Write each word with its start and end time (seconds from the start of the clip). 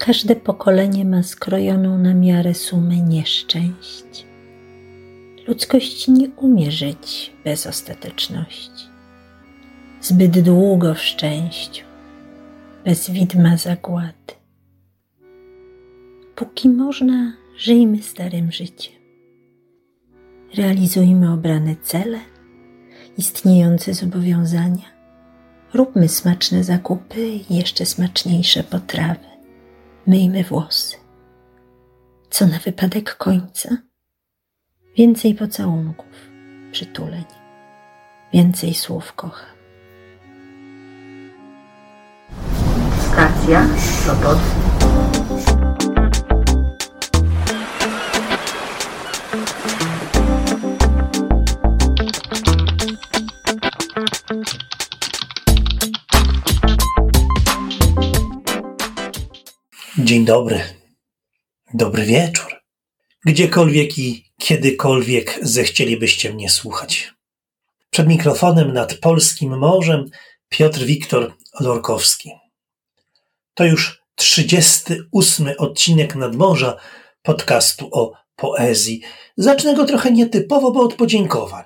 każde 0.00 0.36
pokolenie 0.36 1.04
ma 1.04 1.22
skrojoną 1.22 1.98
na 1.98 2.14
miarę 2.14 2.54
sumę 2.54 2.96
nieszczęść. 2.96 4.26
Ludzkość 5.48 6.08
nie 6.08 6.28
umie 6.28 6.70
żyć 6.70 7.32
bez 7.44 7.66
ostateczności. 7.66 8.84
Zbyt 10.00 10.40
długo 10.40 10.94
w 10.94 11.02
szczęściu, 11.02 11.84
bez 12.84 13.10
widma 13.10 13.56
zagłady. 13.56 14.34
Póki 16.34 16.68
można, 16.68 17.32
żyjmy 17.56 18.02
starym 18.02 18.52
życiem. 18.52 18.94
Realizujmy 20.54 21.32
obrane 21.32 21.76
cele, 21.82 22.18
istniejące 23.18 23.94
zobowiązania. 23.94 24.90
Róbmy 25.74 26.08
smaczne 26.08 26.64
zakupy 26.64 27.26
i 27.28 27.56
jeszcze 27.56 27.86
smaczniejsze 27.86 28.64
potrawy. 28.64 29.29
Myjmy 30.06 30.44
włosy. 30.44 30.96
Co 32.30 32.46
na 32.46 32.58
wypadek 32.58 33.16
końca? 33.16 33.68
Więcej 34.96 35.34
pocałunków, 35.34 36.30
przytuleń, 36.72 37.24
więcej 38.32 38.74
słów 38.74 39.12
kocham. 39.12 39.56
Stacja 43.12 43.66
Sopot. 43.78 44.59
Dzień 60.10 60.24
dobry. 60.24 60.60
Dobry 61.74 62.04
wieczór. 62.04 62.56
Gdziekolwiek 63.24 63.98
i 63.98 64.32
kiedykolwiek 64.38 65.38
zechcielibyście 65.42 66.32
mnie 66.32 66.50
słuchać. 66.50 67.14
Przed 67.90 68.08
mikrofonem 68.08 68.72
nad 68.72 68.94
polskim 68.94 69.58
morzem 69.58 70.10
Piotr 70.48 70.80
Wiktor 70.80 71.34
Lorkowski. 71.60 72.30
To 73.54 73.64
już 73.64 74.02
38 74.14 75.48
odcinek 75.58 76.14
nadmorza 76.14 76.76
podcastu 77.22 77.88
o 77.92 78.12
poezji. 78.36 79.00
Zacznę 79.36 79.74
go 79.74 79.84
trochę 79.84 80.10
nietypowo, 80.10 80.70
bo 80.70 80.80
od 80.80 80.94
podziękowań. 80.94 81.64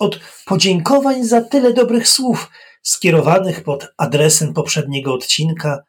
Od 0.00 0.20
podziękowań 0.44 1.24
za 1.24 1.42
tyle 1.42 1.72
dobrych 1.72 2.08
słów 2.08 2.50
skierowanych 2.82 3.64
pod 3.64 3.86
adresem 3.98 4.54
poprzedniego 4.54 5.14
odcinka, 5.14 5.82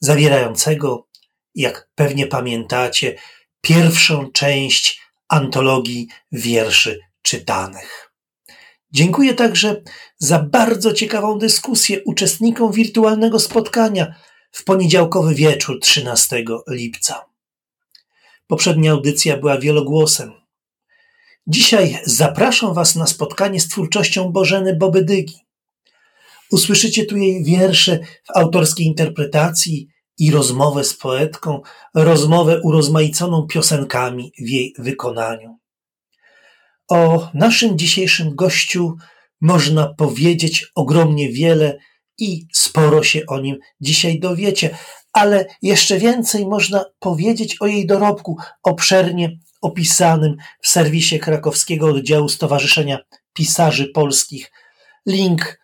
zawierającego, 0.00 1.06
jak 1.54 1.88
pewnie 1.94 2.26
pamiętacie, 2.26 3.16
pierwszą 3.60 4.30
część 4.32 5.00
antologii 5.28 6.08
wierszy 6.32 7.00
czytanych. 7.22 8.10
Dziękuję 8.90 9.34
także 9.34 9.82
za 10.18 10.38
bardzo 10.38 10.92
ciekawą 10.92 11.38
dyskusję 11.38 12.04
uczestnikom 12.04 12.72
wirtualnego 12.72 13.40
spotkania 13.40 14.14
w 14.50 14.64
poniedziałkowy 14.64 15.34
wieczór 15.34 15.80
13 15.80 16.44
lipca. 16.68 17.24
Poprzednia 18.46 18.92
audycja 18.92 19.36
była 19.36 19.58
wielogłosem. 19.58 20.32
Dzisiaj 21.46 21.98
zapraszam 22.04 22.74
Was 22.74 22.96
na 22.96 23.06
spotkanie 23.06 23.60
z 23.60 23.68
twórczością 23.68 24.32
Bożeny 24.32 24.76
Bobydygi. 24.76 25.36
Usłyszycie 26.50 27.06
tu 27.06 27.16
jej 27.16 27.44
wiersze 27.44 27.98
w 27.98 28.30
autorskiej 28.36 28.86
interpretacji 28.86 29.88
i 30.18 30.30
rozmowę 30.30 30.84
z 30.84 30.96
poetką, 30.96 31.60
rozmowę 31.94 32.60
urozmaiconą 32.62 33.46
piosenkami 33.46 34.32
w 34.38 34.48
jej 34.48 34.74
wykonaniu. 34.78 35.58
O 36.88 37.28
naszym 37.34 37.78
dzisiejszym 37.78 38.34
gościu 38.34 38.96
można 39.40 39.94
powiedzieć 39.94 40.66
ogromnie 40.74 41.32
wiele 41.32 41.78
i 42.18 42.46
sporo 42.52 43.02
się 43.02 43.20
o 43.28 43.40
nim 43.40 43.56
dzisiaj 43.80 44.20
dowiecie, 44.20 44.78
ale 45.12 45.46
jeszcze 45.62 45.98
więcej 45.98 46.46
można 46.46 46.84
powiedzieć 46.98 47.56
o 47.60 47.66
jej 47.66 47.86
dorobku 47.86 48.36
obszernie 48.62 49.38
opisanym 49.62 50.36
w 50.62 50.68
serwisie 50.68 51.18
krakowskiego 51.18 51.86
oddziału 51.86 52.28
Stowarzyszenia 52.28 52.98
Pisarzy 53.32 53.86
Polskich. 53.86 54.52
Link 55.06 55.60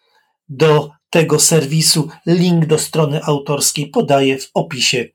do 0.48 0.90
tego 1.10 1.38
serwisu, 1.38 2.08
link 2.26 2.66
do 2.66 2.78
strony 2.78 3.20
autorskiej 3.24 3.86
podaję 3.86 4.38
w 4.38 4.50
opisie 4.54 5.08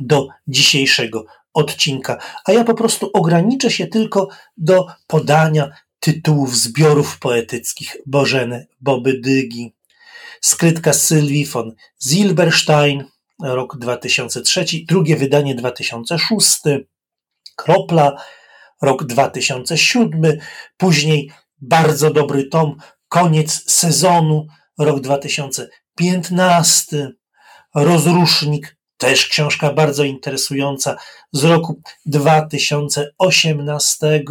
do 0.00 0.28
dzisiejszego 0.46 1.26
odcinka. 1.54 2.18
A 2.44 2.52
ja 2.52 2.64
po 2.64 2.74
prostu 2.74 3.10
ograniczę 3.12 3.70
się 3.70 3.86
tylko 3.86 4.28
do 4.56 4.86
podania 5.06 5.70
tytułów 6.00 6.56
zbiorów 6.56 7.18
poetyckich 7.18 7.96
Bożeny 8.06 8.66
Boby 8.80 9.20
Dygi. 9.20 9.74
Skrytka 10.40 10.92
Sylwii 10.92 11.46
von 11.46 11.74
Zilberstein, 12.02 13.04
rok 13.42 13.78
2003, 13.78 14.64
drugie 14.88 15.16
wydanie 15.16 15.54
2006, 15.54 16.60
Kropla, 17.56 18.16
rok 18.82 19.04
2007, 19.04 20.38
później 20.76 21.30
bardzo 21.60 22.10
dobry 22.10 22.44
tom, 22.44 22.76
koniec 23.08 23.72
sezonu, 23.72 24.46
rok 24.78 25.00
2015, 25.00 27.12
Rozrusznik, 27.74 28.76
też 28.96 29.26
książka 29.26 29.72
bardzo 29.72 30.04
interesująca 30.04 30.96
z 31.32 31.44
roku 31.44 31.80
2018, 32.06 34.24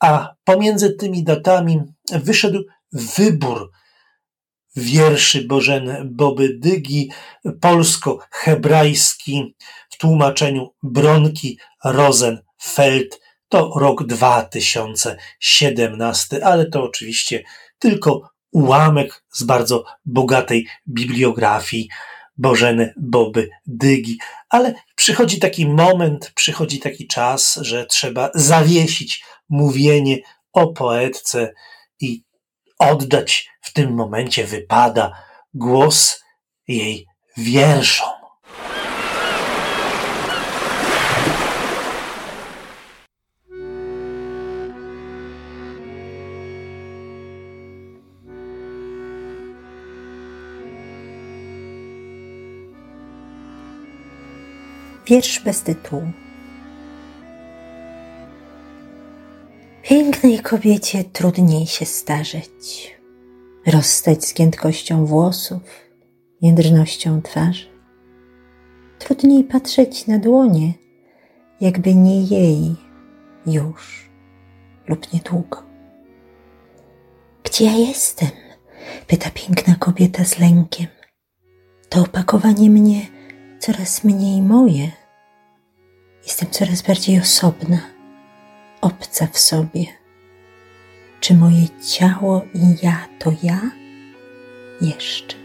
a 0.00 0.34
pomiędzy 0.44 0.94
tymi 0.94 1.24
datami 1.24 1.80
wyszedł 2.10 2.64
wybór 2.92 3.70
wierszy 4.76 5.44
Bożeny 5.44 6.02
Boby 6.04 6.58
Dygi, 6.58 7.10
polsko-hebrajski 7.60 9.56
w 9.90 9.98
tłumaczeniu 9.98 10.74
Bronki 10.82 11.58
Rosenfeld. 11.84 13.20
To 13.48 13.72
rok 13.76 14.06
2017, 14.06 16.46
ale 16.46 16.66
to 16.66 16.82
oczywiście 16.82 17.44
tylko 17.78 18.30
ułamek 18.52 19.24
z 19.32 19.42
bardzo 19.42 19.84
bogatej 20.04 20.66
bibliografii 20.88 21.88
Bożeny 22.36 22.94
Boby 22.96 23.50
Dygi. 23.66 24.18
Ale 24.48 24.74
przychodzi 24.94 25.38
taki 25.38 25.66
moment, 25.66 26.32
przychodzi 26.34 26.78
taki 26.78 27.06
czas, 27.06 27.58
że 27.62 27.86
trzeba 27.86 28.30
zawiesić 28.34 29.24
mówienie 29.48 30.18
o 30.52 30.66
poetce 30.66 31.52
i 32.00 32.22
oddać 32.78 33.48
w 33.60 33.72
tym 33.72 33.94
momencie 33.94 34.44
wypada 34.44 35.12
głos 35.54 36.24
jej 36.68 37.06
wierszom. 37.36 38.17
Wiersz 55.08 55.40
bez 55.40 55.62
tytułu. 55.62 56.02
Pięknej 59.82 60.38
kobiecie 60.38 61.04
trudniej 61.04 61.66
się 61.66 61.84
starzeć, 61.86 62.96
rozstać 63.66 64.24
z 64.24 64.34
giętkością 64.34 65.06
włosów, 65.06 65.62
jędrnością 66.42 67.22
twarzy. 67.22 67.66
Trudniej 68.98 69.44
patrzeć 69.44 70.06
na 70.06 70.18
dłonie, 70.18 70.72
jakby 71.60 71.94
nie 71.94 72.22
jej 72.22 72.76
już 73.46 74.10
lub 74.88 75.12
niedługo. 75.12 75.62
Gdzie 77.44 77.64
ja 77.64 77.72
jestem? 77.72 78.30
pyta 79.06 79.30
piękna 79.34 79.74
kobieta 79.74 80.24
z 80.24 80.38
lękiem. 80.38 80.86
To 81.88 82.00
opakowanie 82.00 82.70
mnie 82.70 83.17
coraz 83.58 84.04
mniej 84.04 84.42
moje. 84.42 84.90
Jestem 86.24 86.50
coraz 86.50 86.82
bardziej 86.82 87.20
osobna, 87.20 87.80
obca 88.80 89.26
w 89.26 89.38
sobie. 89.38 89.86
Czy 91.20 91.34
moje 91.34 91.68
ciało 91.92 92.42
i 92.54 92.86
ja 92.86 93.08
to 93.18 93.32
ja? 93.42 93.60
Jeszcze. 94.80 95.36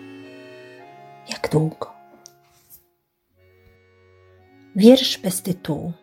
Jak 1.30 1.50
długo? 1.52 1.94
Wiersz 4.76 5.18
bez 5.18 5.42
tytułu. 5.42 5.94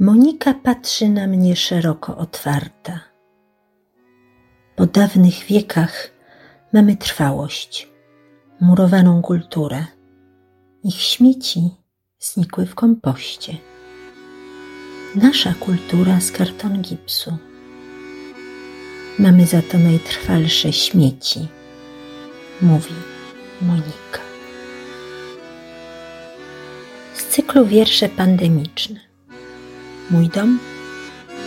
Monika 0.00 0.54
patrzy 0.54 1.08
na 1.08 1.26
mnie 1.26 1.56
szeroko 1.56 2.16
otwarta. 2.16 3.00
Po 4.76 4.86
dawnych 4.86 5.44
wiekach 5.44 6.10
mamy 6.72 6.96
trwałość, 6.96 7.88
murowaną 8.60 9.22
kulturę 9.22 9.95
Ich 10.88 11.00
śmieci 11.00 11.70
znikły 12.18 12.66
w 12.66 12.74
kompoście. 12.74 13.56
Nasza 15.14 15.54
kultura 15.60 16.20
z 16.20 16.32
karton 16.32 16.82
gipsu. 16.82 17.36
Mamy 19.18 19.46
za 19.46 19.62
to 19.62 19.78
najtrwalsze 19.78 20.72
śmieci, 20.72 21.48
mówi 22.62 22.94
Monika. 23.62 24.20
Z 27.14 27.24
cyklu 27.24 27.66
wiersze 27.66 28.08
pandemiczne. 28.08 29.00
Mój 30.10 30.28
dom, 30.28 30.58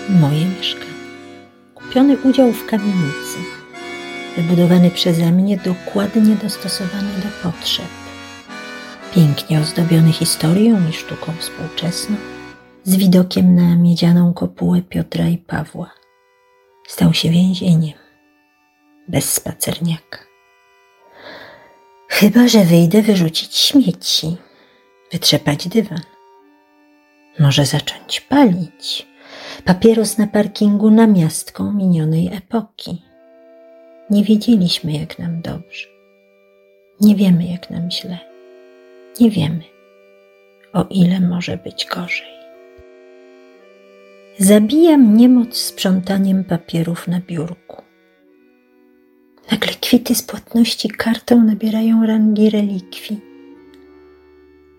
moje 0.09 0.45
mieszkanie. 0.45 0.91
Kupiony 1.75 2.17
udział 2.17 2.51
w 2.51 2.65
kamienicy, 2.65 3.37
wybudowany 4.37 4.91
przeze 4.91 5.31
mnie, 5.31 5.57
dokładnie 5.57 6.35
dostosowany 6.35 7.09
do 7.23 7.51
potrzeb. 7.51 8.08
Pięknie 9.15 9.59
ozdobiony 9.59 10.11
historią 10.11 10.89
i 10.89 10.93
sztuką 10.93 11.33
współczesną, 11.39 12.15
z 12.83 12.95
widokiem 12.95 13.55
na 13.55 13.75
miedzianą 13.75 14.33
kopułę 14.33 14.81
Piotra 14.81 15.27
i 15.27 15.37
Pawła. 15.37 15.91
Stał 16.87 17.13
się 17.13 17.29
więzieniem, 17.29 17.97
bez 19.07 19.33
spacerniaka. 19.33 20.19
Chyba, 22.09 22.47
że 22.47 22.63
wyjdę 22.63 23.01
wyrzucić 23.01 23.57
śmieci, 23.57 24.37
wytrzepać 25.11 25.67
dywan. 25.67 26.01
Może 27.39 27.65
zacząć 27.65 28.21
palić 28.21 29.07
papieros 29.65 30.17
na 30.17 30.27
parkingu 30.27 30.91
namiastką 30.91 31.73
minionej 31.73 32.29
epoki. 32.33 33.01
Nie 34.09 34.23
wiedzieliśmy, 34.23 34.91
jak 34.91 35.19
nam 35.19 35.41
dobrze. 35.41 35.87
Nie 37.01 37.15
wiemy, 37.15 37.45
jak 37.45 37.69
nam 37.69 37.91
źle. 37.91 38.28
Nie 39.19 39.31
wiemy, 39.31 39.63
o 40.73 40.85
ile 40.89 41.19
może 41.19 41.57
być 41.57 41.87
gorzej. 41.95 42.39
Zabija 44.37 44.97
mnie 44.97 45.29
moc 45.29 45.57
sprzątaniem 45.57 46.43
papierów 46.43 47.07
na 47.07 47.19
biurku. 47.19 47.81
Nagle 49.51 49.73
kwity 49.73 50.15
z 50.15 50.21
płatności 50.21 50.89
kartą 50.89 51.43
nabierają 51.43 52.05
rangi 52.05 52.49
relikwii. 52.49 53.21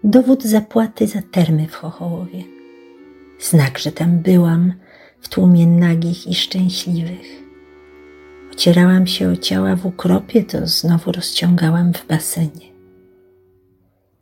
Dowód 0.04 0.42
zapłaty 0.42 1.06
za 1.06 1.22
termy 1.22 1.68
w 1.68 1.74
Chochołowie. 1.74 2.44
Znak, 3.40 3.78
że 3.78 3.92
tam 3.92 4.18
byłam 4.18 4.72
w 5.20 5.28
tłumie 5.28 5.66
nagich 5.66 6.26
i 6.26 6.34
szczęśliwych. 6.34 7.42
Ocierałam 8.52 9.06
się 9.06 9.28
o 9.28 9.36
ciała 9.36 9.76
w 9.76 9.86
ukropie, 9.86 10.44
to 10.44 10.66
znowu 10.66 11.12
rozciągałam 11.12 11.92
w 11.92 12.06
basenie. 12.06 12.69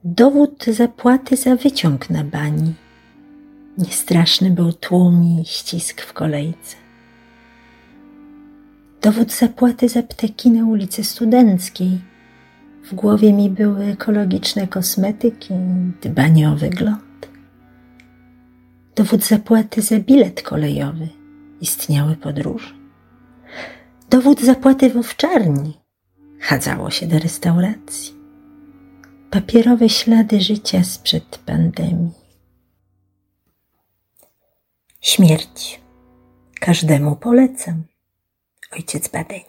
Dowód 0.04 0.64
zapłaty 0.64 1.36
za 1.36 1.56
wyciąg 1.56 2.10
na 2.10 2.24
bani. 2.24 2.74
Niestraszny 3.78 4.50
był 4.50 4.72
tłum 4.72 5.24
i 5.24 5.44
ścisk 5.44 6.00
w 6.00 6.12
kolejce. 6.12 6.76
Dowód 9.02 9.32
zapłaty 9.32 9.88
za 9.88 10.00
apteki 10.00 10.50
na 10.50 10.66
ulicy 10.66 11.04
Studenckiej. 11.04 12.00
W 12.84 12.94
głowie 12.94 13.32
mi 13.32 13.50
były 13.50 13.84
ekologiczne 13.84 14.68
kosmetyki, 14.68 15.54
dbanie 16.02 16.50
o 16.50 16.56
wygląd. 16.56 17.28
Dowód 18.96 19.24
zapłaty 19.24 19.82
za 19.82 19.98
bilet 19.98 20.42
kolejowy. 20.42 21.08
Istniały 21.60 22.16
podróże. 22.16 22.74
Dowód 24.10 24.40
zapłaty 24.40 24.90
w 24.90 24.96
owczarni. 24.96 25.78
Chadzało 26.40 26.90
się 26.90 27.06
do 27.06 27.18
restauracji. 27.18 28.17
Papierowe 29.30 29.88
ślady 29.88 30.40
życia 30.40 30.84
sprzed 30.84 31.38
pandemii. 31.46 32.12
Śmierć. 35.00 35.80
Każdemu 36.60 37.16
polecam. 37.16 37.84
Ojciec 38.72 39.08
Badeń. 39.08 39.40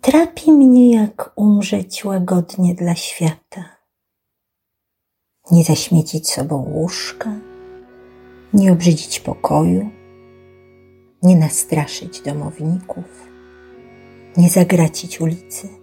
Trapi 0.00 0.52
mnie, 0.52 0.94
jak 0.94 1.32
umrzeć 1.36 2.04
łagodnie 2.04 2.74
dla 2.74 2.94
świata. 2.94 3.64
Nie 5.50 5.64
zaśmiecić 5.64 6.30
sobą 6.30 6.56
łóżka, 6.56 7.34
nie 8.52 8.72
obrzydzić 8.72 9.20
pokoju, 9.20 9.90
nie 11.22 11.36
nastraszyć 11.36 12.20
domowników, 12.20 13.28
nie 14.36 14.50
zagracić 14.50 15.20
ulicy, 15.20 15.77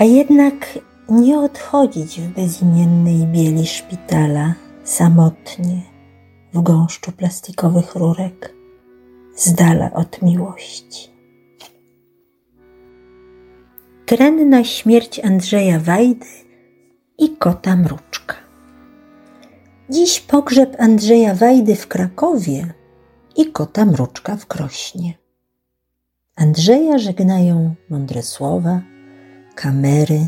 a 0.00 0.04
jednak 0.04 0.78
nie 1.08 1.38
odchodzić 1.38 2.20
w 2.20 2.28
bezimiennej 2.28 3.26
bieli 3.26 3.66
szpitala 3.66 4.54
samotnie 4.84 5.82
w 6.52 6.62
gąszczu 6.62 7.12
plastikowych 7.12 7.94
rurek, 7.94 8.54
z 9.36 9.54
dala 9.54 9.92
od 9.92 10.22
miłości. 10.22 11.10
Trenna 14.06 14.64
śmierć 14.64 15.20
Andrzeja 15.20 15.80
Wajdy 15.80 16.26
i 17.18 17.36
kota 17.36 17.76
Mruczka. 17.76 18.36
Dziś 19.90 20.20
pogrzeb 20.20 20.76
Andrzeja 20.78 21.34
Wajdy 21.34 21.76
w 21.76 21.88
Krakowie 21.88 22.74
i 23.36 23.52
kota 23.52 23.84
Mruczka 23.84 24.36
w 24.36 24.46
Krośnie. 24.46 25.14
Andrzeja 26.36 26.98
żegnają 26.98 27.74
mądre 27.90 28.22
słowa, 28.22 28.82
kamery, 29.62 30.26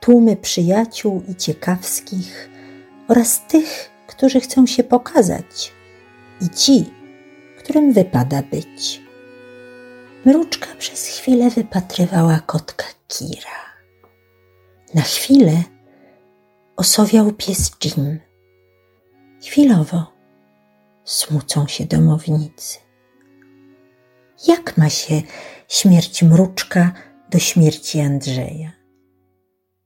tłumy 0.00 0.36
przyjaciół 0.36 1.22
i 1.28 1.34
ciekawskich 1.34 2.50
oraz 3.08 3.46
tych, 3.46 3.90
którzy 4.06 4.40
chcą 4.40 4.66
się 4.66 4.84
pokazać 4.84 5.72
i 6.40 6.48
ci, 6.50 6.90
którym 7.58 7.92
wypada 7.92 8.42
być. 8.42 9.02
Mruczka 10.24 10.66
przez 10.78 11.06
chwilę 11.06 11.50
wypatrywała 11.50 12.40
kotka 12.46 12.84
Kira. 13.08 13.58
Na 14.94 15.02
chwilę 15.02 15.62
osowiał 16.76 17.32
pies 17.32 17.70
Jim. 17.84 18.18
Chwilowo 19.44 20.12
smucą 21.04 21.66
się 21.66 21.84
domownicy. 21.84 22.78
Jak 24.48 24.76
ma 24.76 24.90
się 24.90 25.22
śmierć 25.68 26.22
mruczka 26.22 26.92
do 27.30 27.38
śmierci 27.38 28.00
Andrzeja? 28.00 28.72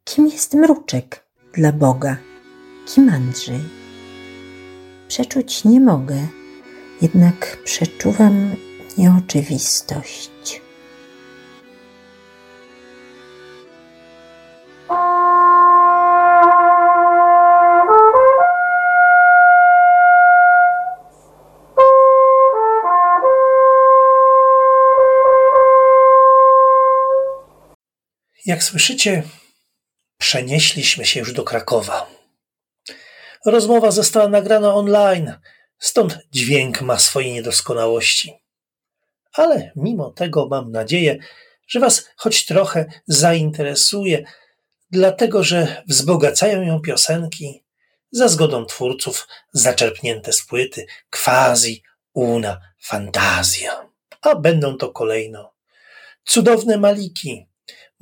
Kim 0.04 0.26
jest 0.26 0.54
mruczek 0.54 1.26
dla 1.54 1.72
Boga? 1.72 2.16
Kim 2.86 3.08
Andrzej? 3.08 3.60
Przeczuć 5.08 5.64
nie 5.64 5.80
mogę, 5.80 6.26
jednak 7.02 7.58
przeczuwam 7.64 8.50
nieoczywistość. 8.98 10.61
Jak 28.46 28.62
słyszycie, 28.62 29.22
przenieśliśmy 30.18 31.04
się 31.04 31.20
już 31.20 31.32
do 31.32 31.44
Krakowa. 31.44 32.10
Rozmowa 33.46 33.90
została 33.90 34.28
nagrana 34.28 34.74
online, 34.74 35.34
stąd 35.78 36.18
dźwięk 36.32 36.80
ma 36.80 36.98
swoje 36.98 37.32
niedoskonałości. 37.32 38.32
Ale 39.32 39.72
mimo 39.76 40.10
tego 40.10 40.48
mam 40.48 40.72
nadzieję, 40.72 41.18
że 41.68 41.80
Was 41.80 42.08
choć 42.16 42.46
trochę 42.46 42.84
zainteresuje, 43.06 44.24
dlatego 44.90 45.44
że 45.44 45.82
wzbogacają 45.88 46.62
ją 46.62 46.80
piosenki 46.80 47.64
za 48.10 48.28
zgodą 48.28 48.66
twórców 48.66 49.28
zaczerpnięte 49.52 50.32
z 50.32 50.46
płyty 50.46 50.86
Quasi 51.10 51.82
una 52.12 52.60
fantazja. 52.80 53.88
A 54.20 54.34
będą 54.34 54.76
to 54.76 54.92
kolejno 54.92 55.52
cudowne 56.24 56.78
maliki, 56.78 57.51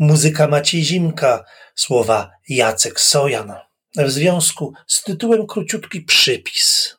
muzyka 0.01 0.49
Maciej 0.49 0.85
Zimka, 0.85 1.45
słowa 1.75 2.31
Jacek 2.49 3.01
Sojan. 3.01 3.53
W 3.97 4.11
związku 4.11 4.73
z 4.87 5.03
tytułem 5.03 5.47
króciutki 5.47 6.01
przypis. 6.03 6.97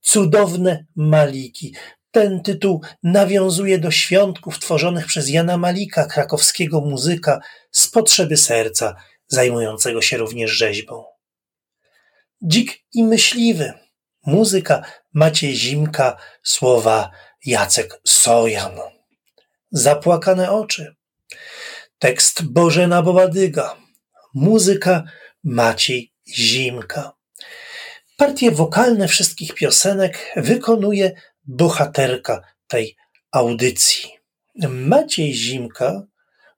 Cudowne 0.00 0.86
Maliki. 0.96 1.74
Ten 2.10 2.42
tytuł 2.42 2.82
nawiązuje 3.02 3.78
do 3.78 3.90
świątków 3.90 4.58
tworzonych 4.58 5.06
przez 5.06 5.28
Jana 5.28 5.56
Malika, 5.56 6.06
krakowskiego 6.06 6.80
muzyka 6.80 7.40
z 7.70 7.88
potrzeby 7.88 8.36
serca, 8.36 8.96
zajmującego 9.26 10.02
się 10.02 10.16
również 10.16 10.50
rzeźbą. 10.50 11.04
Dzik 12.42 12.84
i 12.94 13.04
myśliwy. 13.04 13.72
Muzyka 14.26 14.82
Maciej 15.12 15.54
Zimka, 15.56 16.16
słowa 16.42 17.10
Jacek 17.46 18.00
Sojan. 18.06 18.72
Zapłakane 19.70 20.52
oczy. 20.52 20.94
Tekst 22.00 22.42
Bożena 22.42 23.02
Bobadyga. 23.02 23.76
muzyka 24.34 25.04
Maciej 25.44 26.12
Zimka. 26.28 27.12
Partie 28.16 28.50
wokalne 28.50 29.08
wszystkich 29.08 29.54
piosenek 29.54 30.32
wykonuje 30.36 31.12
bohaterka 31.44 32.40
tej 32.66 32.96
audycji. 33.32 34.10
Maciej 34.68 35.34
Zimka 35.34 36.02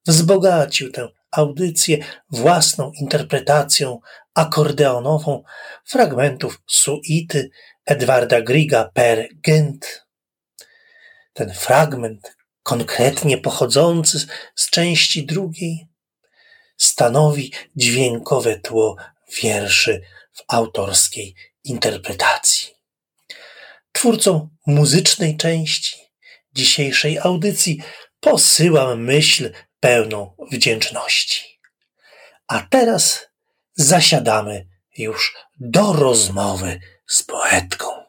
wzbogacił 0.07 0.91
tę 0.91 1.07
audycję 1.31 1.97
własną 2.29 2.91
interpretacją 3.01 3.99
akordeonową 4.33 5.43
fragmentów 5.85 6.61
suity 6.67 7.49
Edwarda 7.85 8.41
Griga 8.41 8.89
per 8.93 9.27
Gent. 9.45 10.05
Ten 11.33 11.53
fragment, 11.53 12.35
konkretnie 12.63 13.37
pochodzący 13.37 14.27
z 14.55 14.69
części 14.69 15.25
drugiej, 15.25 15.87
stanowi 16.77 17.51
dźwiękowe 17.75 18.59
tło 18.59 18.95
wierszy 19.41 20.01
w 20.33 20.43
autorskiej 20.47 21.35
interpretacji. 21.63 22.67
Twórcą 23.91 24.49
muzycznej 24.65 25.37
części 25.37 25.95
dzisiejszej 26.53 27.19
audycji 27.19 27.81
posyłam 28.19 29.03
myśl 29.03 29.51
pełną 29.79 30.35
wdzięczności. 30.51 31.59
A 32.47 32.59
teraz 32.59 33.27
zasiadamy 33.75 34.67
już 34.97 35.35
do 35.59 35.93
rozmowy 35.93 36.79
z 37.07 37.23
poetką. 37.23 38.02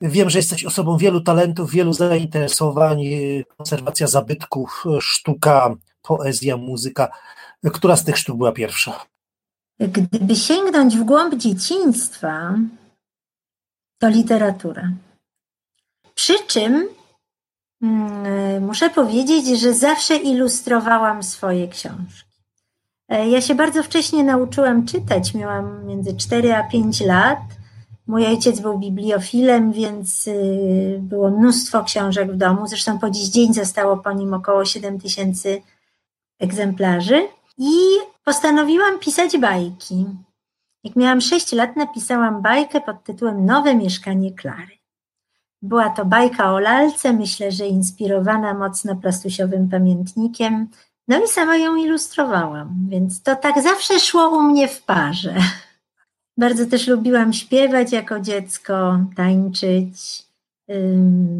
Wiem, 0.00 0.30
że 0.30 0.38
jesteś 0.38 0.64
osobą 0.64 0.96
wielu 0.96 1.20
talentów, 1.20 1.70
wielu 1.70 1.92
zainteresowań, 1.92 3.04
konserwacja 3.56 4.06
zabytków, 4.06 4.84
sztuka, 5.00 5.74
poezja, 6.02 6.56
muzyka. 6.56 7.08
Która 7.72 7.96
z 7.96 8.04
tych 8.04 8.18
sztuk 8.18 8.36
była 8.36 8.52
pierwsza? 8.52 9.06
Gdyby 9.80 10.36
sięgnąć 10.36 10.96
w 10.96 11.04
głąb 11.04 11.34
dzieciństwa, 11.34 12.54
to 13.98 14.08
literatura. 14.08 14.90
Przy 16.14 16.46
czym 16.46 16.88
mm, 17.82 18.64
muszę 18.64 18.90
powiedzieć, 18.90 19.60
że 19.60 19.74
zawsze 19.74 20.16
ilustrowałam 20.16 21.22
swoje 21.22 21.68
książki. 21.68 22.30
E, 23.08 23.28
ja 23.28 23.40
się 23.40 23.54
bardzo 23.54 23.82
wcześnie 23.82 24.24
nauczyłam 24.24 24.86
czytać, 24.86 25.34
miałam 25.34 25.86
między 25.86 26.16
4 26.16 26.54
a 26.54 26.62
5 26.62 27.00
lat. 27.00 27.38
Mój 28.10 28.26
ojciec 28.26 28.60
był 28.60 28.78
bibliofilem, 28.78 29.72
więc 29.72 30.26
y, 30.26 30.98
było 31.02 31.30
mnóstwo 31.30 31.84
książek 31.84 32.32
w 32.32 32.36
domu. 32.36 32.66
Zresztą 32.66 32.98
po 32.98 33.10
dziś 33.10 33.28
dzień 33.28 33.54
zostało 33.54 33.96
po 33.96 34.12
nim 34.12 34.34
około 34.34 34.64
7 34.64 35.00
tysięcy 35.00 35.62
egzemplarzy. 36.40 37.28
I 37.58 37.72
postanowiłam 38.24 38.98
pisać 38.98 39.38
bajki. 39.38 40.06
Jak 40.84 40.96
miałam 40.96 41.20
6 41.20 41.52
lat, 41.52 41.76
napisałam 41.76 42.42
bajkę 42.42 42.80
pod 42.80 43.04
tytułem 43.04 43.46
Nowe 43.46 43.74
mieszkanie 43.74 44.32
Klary. 44.32 44.78
Była 45.62 45.90
to 45.90 46.04
bajka 46.04 46.52
o 46.52 46.60
lalce, 46.60 47.12
myślę, 47.12 47.52
że 47.52 47.66
inspirowana 47.66 48.54
mocno 48.54 48.96
plastusiowym 48.96 49.68
pamiętnikiem. 49.68 50.68
No 51.08 51.24
i 51.24 51.28
sama 51.28 51.56
ją 51.56 51.76
ilustrowałam, 51.76 52.86
więc 52.88 53.22
to 53.22 53.36
tak 53.36 53.62
zawsze 53.62 54.00
szło 54.00 54.28
u 54.28 54.42
mnie 54.42 54.68
w 54.68 54.82
parze. 54.82 55.34
Bardzo 56.40 56.66
też 56.66 56.86
lubiłam 56.86 57.32
śpiewać 57.32 57.92
jako 57.92 58.20
dziecko, 58.20 59.00
tańczyć. 59.16 60.22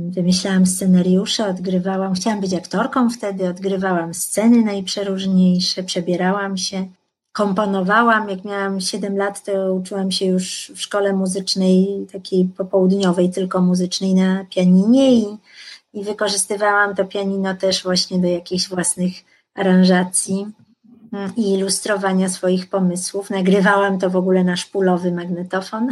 Wymyślałam 0.09 0.67
scenariusze, 0.67 1.47
odgrywałam, 1.47 2.15
chciałam 2.15 2.41
być 2.41 2.55
aktorką 2.55 3.11
wtedy, 3.11 3.49
odgrywałam 3.49 4.15
sceny 4.15 4.65
najprzeróżniejsze, 4.65 5.83
przebierałam 5.83 6.57
się, 6.57 6.87
komponowałam. 7.33 8.29
Jak 8.29 8.45
miałam 8.45 8.81
7 8.81 9.17
lat, 9.17 9.45
to 9.45 9.75
uczyłam 9.75 10.11
się 10.11 10.27
już 10.27 10.73
w 10.75 10.81
szkole 10.81 11.13
muzycznej, 11.13 12.07
takiej 12.13 12.45
popołudniowej, 12.45 13.31
tylko 13.31 13.61
muzycznej 13.61 14.15
na 14.15 14.45
pianinie 14.45 15.15
i, 15.15 15.27
i 15.95 16.05
wykorzystywałam 16.05 16.95
to 16.95 17.05
pianino 17.05 17.55
też 17.55 17.83
właśnie 17.83 18.19
do 18.19 18.29
jakichś 18.29 18.69
własnych 18.69 19.13
aranżacji 19.55 20.47
i 21.37 21.53
ilustrowania 21.53 22.29
swoich 22.29 22.69
pomysłów. 22.69 23.31
Nagrywałam 23.31 23.99
to 23.99 24.11
w 24.11 24.17
ogóle 24.17 24.45
na 24.45 24.57
szpulowy 24.57 25.13
magnetofon. 25.13 25.89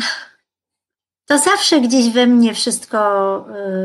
To 1.29 1.39
zawsze 1.39 1.81
gdzieś 1.81 2.11
we 2.11 2.27
mnie 2.27 2.55
wszystko 2.55 2.99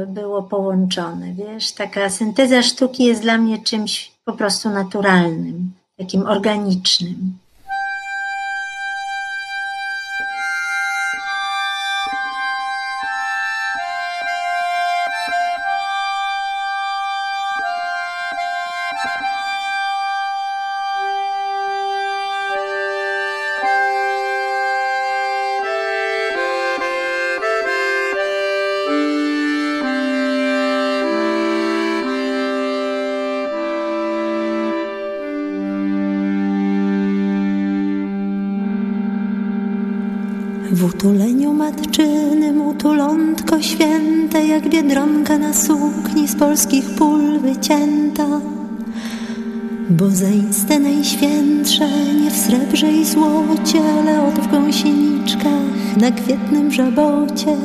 y, 0.03 0.07
było 0.07 0.43
połączone, 0.43 1.33
wiesz, 1.33 1.71
taka 1.71 2.09
synteza 2.09 2.61
sztuki 2.61 3.03
jest 3.03 3.21
dla 3.21 3.37
mnie 3.37 3.63
czymś 3.63 4.11
po 4.25 4.33
prostu 4.33 4.69
naturalnym, 4.69 5.71
takim 5.97 6.25
organicznym. 6.25 7.37
Jak 44.53 44.69
biedronka 44.69 45.38
na 45.38 45.53
sukni 45.53 46.27
z 46.27 46.36
polskich 46.36 46.89
pól 46.89 47.39
wycięta. 47.39 48.25
Bo 49.89 50.10
zaiste 50.10 50.79
najświętsze 50.79 51.89
nie 52.24 52.31
w 52.31 52.38
srebrze 52.38 52.91
i 52.91 53.05
złocie, 53.05 53.79
ale 54.00 54.27
od 54.27 54.33
w 54.33 54.51
gąsieniczkach 54.51 55.98
na 55.98 56.12
kwietnym 56.12 56.72
żabocie. 56.72 57.55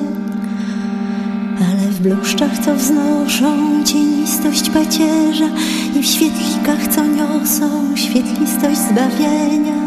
Ale 1.59 1.91
w 1.91 2.01
bluszczach, 2.01 2.59
co 2.59 2.75
wznoszą 2.75 3.85
cienistość 3.85 4.71
pacierza 4.71 5.49
i 5.97 6.03
w 6.03 6.07
świetlikach, 6.07 6.89
co 6.95 7.07
niosą 7.07 7.97
świetlistość 7.97 8.79
zbawienia. 8.79 9.79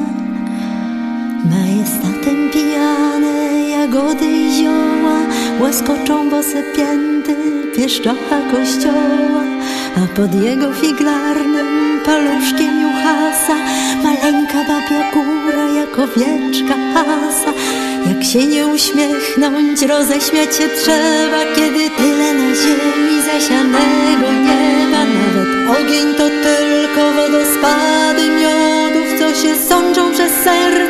Majestatem 1.50 2.50
pijane 2.54 3.70
jagody 3.70 4.26
i 4.26 4.52
zioła 4.52 5.41
Łaskoczą 5.62 6.30
bose 6.30 6.64
pięty 6.76 7.36
pieszczocha 7.76 8.38
kościoła 8.52 9.44
A 9.98 10.16
pod 10.16 10.44
jego 10.44 10.74
figlarnym 10.74 12.00
paluszkiem 12.06 12.82
juchasa 12.82 13.56
Maleńka 14.04 14.64
babia 14.68 15.12
góra 15.14 15.66
jak 15.80 16.00
owieczka 16.00 16.76
hasa. 16.94 17.54
Jak 18.10 18.24
się 18.24 18.48
nie 18.48 18.68
uśmiechnąć, 18.68 19.82
roześmiać 19.82 20.56
się 20.56 20.70
trzeba 20.84 21.56
Kiedy 21.56 21.90
tyle 21.90 22.34
na 22.34 22.56
ziemi 22.56 23.22
zasianego 23.26 24.32
nieba. 24.46 25.06
Nawet 25.06 25.80
ogień 25.80 26.16
to 26.18 26.30
tylko 26.30 27.12
wodospady 27.16 28.30
miodów 28.30 29.20
Co 29.20 29.42
się 29.42 29.56
sączą 29.56 30.12
przez 30.12 30.32
serca 30.44 30.81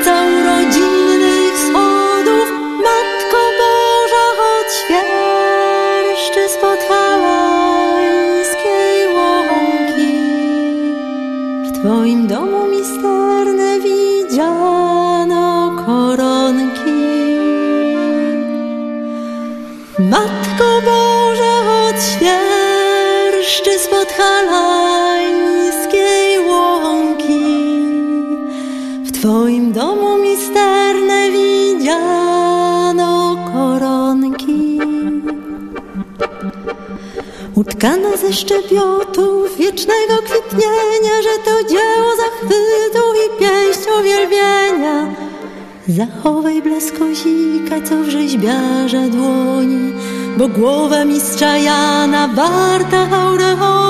co 48.41 48.48
w 48.48 48.88
rzeźbiarza 48.88 49.07
dłoni 49.07 49.93
Bo 50.38 50.48
głowa 50.48 51.05
mistrza 51.05 51.57
Jana 51.57 52.27
warta 52.27 53.10
aureoli 53.12 53.80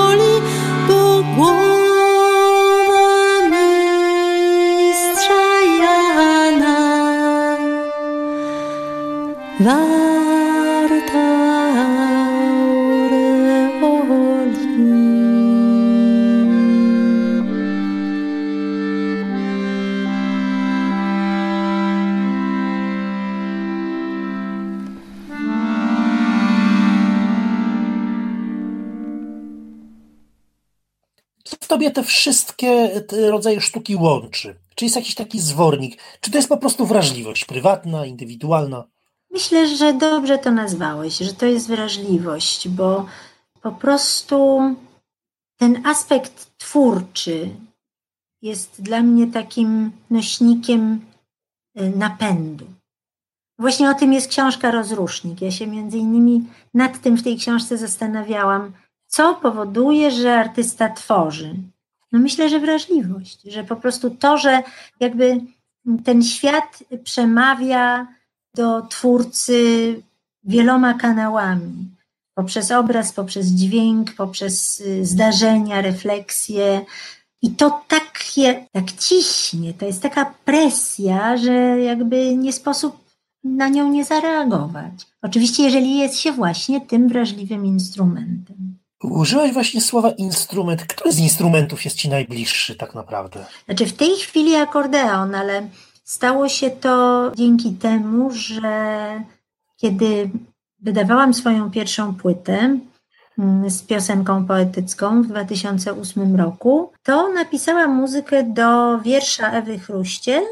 tobie 31.72 31.90
te 31.90 32.02
wszystkie 32.02 33.02
rodzaje 33.30 33.60
sztuki 33.60 33.96
łączy? 33.96 34.54
Czy 34.74 34.84
jest 34.84 34.96
jakiś 34.96 35.14
taki 35.14 35.40
zwornik? 35.40 36.02
Czy 36.20 36.30
to 36.30 36.38
jest 36.38 36.48
po 36.48 36.56
prostu 36.56 36.86
wrażliwość 36.86 37.44
prywatna, 37.44 38.06
indywidualna? 38.06 38.84
Myślę, 39.30 39.76
że 39.76 39.94
dobrze 39.94 40.38
to 40.38 40.50
nazwałeś, 40.50 41.18
że 41.18 41.34
to 41.34 41.46
jest 41.46 41.68
wrażliwość, 41.68 42.68
bo 42.68 43.06
po 43.62 43.72
prostu 43.72 44.60
ten 45.56 45.86
aspekt 45.86 46.50
twórczy 46.58 47.50
jest 48.42 48.82
dla 48.82 49.02
mnie 49.02 49.26
takim 49.26 49.92
nośnikiem 50.10 51.00
y, 51.80 51.92
napędu. 51.96 52.66
Właśnie 53.58 53.90
o 53.90 53.94
tym 53.94 54.12
jest 54.12 54.28
książka 54.28 54.70
Rozrusznik. 54.70 55.40
Ja 55.40 55.50
się 55.50 55.66
między 55.66 55.98
innymi 55.98 56.44
nad 56.74 57.00
tym 57.00 57.16
w 57.16 57.22
tej 57.22 57.36
książce 57.36 57.78
zastanawiałam, 57.78 58.72
co 59.12 59.34
powoduje, 59.34 60.10
że 60.10 60.34
artysta 60.34 60.88
tworzy? 60.88 61.54
No 62.12 62.18
myślę, 62.18 62.48
że 62.48 62.60
wrażliwość, 62.60 63.42
że 63.42 63.64
po 63.64 63.76
prostu 63.76 64.10
to, 64.10 64.38
że 64.38 64.62
jakby 65.00 65.40
ten 66.04 66.22
świat 66.22 66.84
przemawia 67.04 68.06
do 68.54 68.82
twórcy 68.82 70.02
wieloma 70.44 70.94
kanałami. 70.94 71.88
Poprzez 72.34 72.70
obraz, 72.70 73.12
poprzez 73.12 73.46
dźwięk, 73.46 74.14
poprzez 74.14 74.80
y, 74.80 75.06
zdarzenia, 75.06 75.82
refleksje. 75.82 76.84
I 77.42 77.50
to 77.50 77.84
tak, 77.88 78.36
je, 78.36 78.66
tak 78.72 78.92
ciśnie, 78.92 79.74
to 79.74 79.86
jest 79.86 80.02
taka 80.02 80.34
presja, 80.44 81.36
że 81.36 81.52
jakby 81.80 82.36
nie 82.36 82.52
sposób 82.52 82.96
na 83.44 83.68
nią 83.68 83.88
nie 83.88 84.04
zareagować. 84.04 85.06
Oczywiście, 85.22 85.62
jeżeli 85.62 85.98
jest 85.98 86.18
się 86.18 86.32
właśnie 86.32 86.80
tym 86.80 87.08
wrażliwym 87.08 87.66
instrumentem. 87.66 88.81
Użyłaś 89.02 89.52
właśnie 89.52 89.80
słowa 89.80 90.10
instrument. 90.10 90.82
Który 90.82 91.12
z 91.12 91.18
instrumentów 91.18 91.84
jest 91.84 91.96
ci 91.96 92.08
najbliższy 92.08 92.74
tak 92.74 92.94
naprawdę? 92.94 93.46
Znaczy 93.66 93.86
w 93.86 93.92
tej 93.92 94.16
chwili 94.16 94.56
akordeon, 94.56 95.34
ale 95.34 95.68
stało 96.04 96.48
się 96.48 96.70
to 96.70 97.32
dzięki 97.36 97.72
temu, 97.72 98.30
że 98.30 99.22
kiedy 99.76 100.30
wydawałam 100.80 101.34
swoją 101.34 101.70
pierwszą 101.70 102.14
płytę 102.14 102.78
mm, 103.38 103.70
z 103.70 103.82
piosenką 103.82 104.46
poetycką 104.46 105.22
w 105.22 105.26
2008 105.26 106.36
roku, 106.36 106.92
to 107.02 107.32
napisałam 107.32 107.94
muzykę 107.94 108.42
do 108.42 108.98
wiersza 108.98 109.50
Ewy 109.50 109.78
Chruście, 109.78 110.42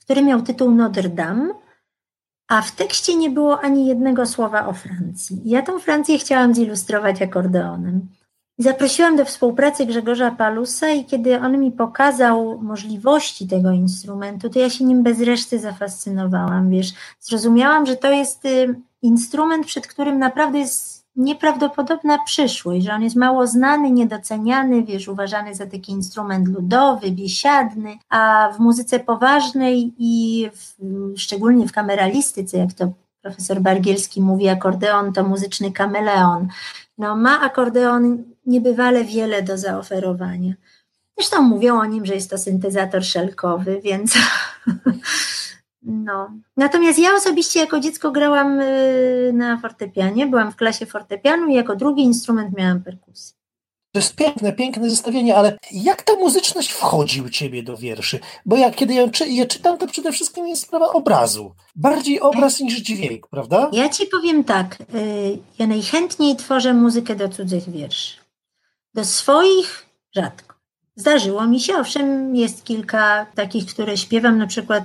który 0.00 0.22
miał 0.22 0.42
tytuł 0.42 0.70
Notre 0.70 1.08
Dame 1.08 1.61
a 2.52 2.62
w 2.62 2.72
tekście 2.72 3.16
nie 3.16 3.30
było 3.30 3.60
ani 3.60 3.86
jednego 3.86 4.26
słowa 4.26 4.66
o 4.66 4.72
Francji. 4.72 5.40
Ja 5.44 5.62
tą 5.62 5.78
Francję 5.78 6.18
chciałam 6.18 6.54
zilustrować 6.54 7.22
akordeonem. 7.22 8.08
Zaprosiłam 8.58 9.16
do 9.16 9.24
współpracy 9.24 9.86
Grzegorza 9.86 10.30
Palusa 10.30 10.90
i 10.90 11.04
kiedy 11.04 11.40
on 11.40 11.60
mi 11.60 11.72
pokazał 11.72 12.58
możliwości 12.62 13.48
tego 13.48 13.70
instrumentu, 13.70 14.50
to 14.50 14.58
ja 14.58 14.70
się 14.70 14.84
nim 14.84 15.02
bez 15.02 15.20
reszty 15.20 15.58
zafascynowałam, 15.58 16.70
wiesz. 16.70 16.92
Zrozumiałam, 17.20 17.86
że 17.86 17.96
to 17.96 18.12
jest 18.12 18.44
y, 18.44 18.74
instrument, 19.02 19.66
przed 19.66 19.86
którym 19.86 20.18
naprawdę 20.18 20.58
jest 20.58 21.01
nieprawdopodobna 21.16 22.18
przyszłość, 22.26 22.84
że 22.86 22.92
on 22.92 23.02
jest 23.02 23.16
mało 23.16 23.46
znany, 23.46 23.90
niedoceniany, 23.90 24.82
wiesz, 24.82 25.08
uważany 25.08 25.54
za 25.54 25.66
taki 25.66 25.92
instrument 25.92 26.48
ludowy, 26.48 27.10
biesiadny, 27.10 27.98
a 28.08 28.52
w 28.56 28.58
muzyce 28.58 29.00
poważnej 29.00 29.92
i 29.98 30.48
w, 30.52 30.74
szczególnie 31.18 31.68
w 31.68 31.72
kameralistyce, 31.72 32.58
jak 32.58 32.72
to 32.72 32.92
profesor 33.22 33.60
Bargielski 33.60 34.20
mówi, 34.20 34.48
akordeon 34.48 35.12
to 35.12 35.24
muzyczny 35.24 35.72
kameleon. 35.72 36.48
No, 36.98 37.16
ma 37.16 37.40
akordeon 37.40 38.24
niebywale 38.46 39.04
wiele 39.04 39.42
do 39.42 39.58
zaoferowania. 39.58 40.52
Zresztą 41.18 41.42
mówią 41.42 41.80
o 41.80 41.84
nim, 41.84 42.06
że 42.06 42.14
jest 42.14 42.30
to 42.30 42.38
syntezator 42.38 43.04
szelkowy, 43.04 43.80
więc 43.84 44.14
No. 45.82 46.30
Natomiast 46.56 46.98
ja 46.98 47.14
osobiście 47.14 47.60
jako 47.60 47.80
dziecko 47.80 48.10
grałam 48.10 48.60
y, 48.60 49.30
na 49.34 49.56
fortepianie, 49.56 50.26
byłam 50.26 50.52
w 50.52 50.56
klasie 50.56 50.86
fortepianu 50.86 51.46
i 51.46 51.54
jako 51.54 51.76
drugi 51.76 52.02
instrument 52.02 52.56
miałam 52.56 52.82
perkusję. 52.82 53.36
To 53.92 53.98
jest 53.98 54.16
piękne, 54.16 54.52
piękne 54.52 54.90
zestawienie, 54.90 55.36
ale 55.36 55.58
jak 55.72 56.02
ta 56.02 56.14
muzyczność 56.14 56.72
wchodzi 56.72 57.22
u 57.22 57.30
ciebie 57.30 57.62
do 57.62 57.76
wierszy? 57.76 58.20
Bo 58.46 58.56
ja 58.56 58.70
kiedy 58.70 58.94
je, 58.94 59.10
je 59.26 59.46
czytam, 59.46 59.78
to 59.78 59.86
przede 59.86 60.12
wszystkim 60.12 60.48
jest 60.48 60.62
sprawa 60.62 60.92
obrazu. 60.92 61.54
Bardziej 61.76 62.20
obraz 62.20 62.60
niż 62.60 62.80
dźwięk, 62.80 63.28
prawda? 63.28 63.70
Ja 63.72 63.88
ci 63.88 64.06
powiem 64.06 64.44
tak, 64.44 64.80
y, 64.80 65.38
ja 65.58 65.66
najchętniej 65.66 66.36
tworzę 66.36 66.74
muzykę 66.74 67.16
do 67.16 67.28
cudzych 67.28 67.70
wierszy. 67.70 68.16
Do 68.94 69.04
swoich 69.04 69.86
rzadko. 70.16 70.54
Zdarzyło 70.96 71.46
mi 71.46 71.60
się, 71.60 71.76
owszem, 71.76 72.36
jest 72.36 72.64
kilka 72.64 73.26
takich, 73.34 73.66
które 73.66 73.96
śpiewam, 73.96 74.38
na 74.38 74.46
przykład 74.46 74.84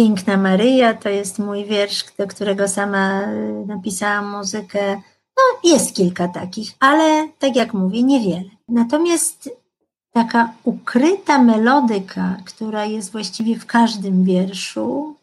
Piękna 0.00 0.36
Maryja 0.36 0.94
to 0.94 1.08
jest 1.08 1.38
mój 1.38 1.64
wiersz, 1.64 2.04
do 2.18 2.26
którego 2.26 2.68
sama 2.68 3.22
y, 3.22 3.66
napisałam 3.66 4.38
muzykę. 4.38 4.94
No, 5.36 5.70
jest 5.70 5.96
kilka 5.96 6.28
takich, 6.28 6.70
ale 6.78 7.28
tak 7.38 7.56
jak 7.56 7.74
mówię, 7.74 8.02
niewiele. 8.02 8.50
Natomiast 8.68 9.50
taka 10.12 10.52
ukryta 10.64 11.42
melodyka, 11.42 12.36
która 12.44 12.84
jest 12.84 13.12
właściwie 13.12 13.58
w 13.58 13.66
każdym 13.66 14.24
wierszu, 14.24 15.16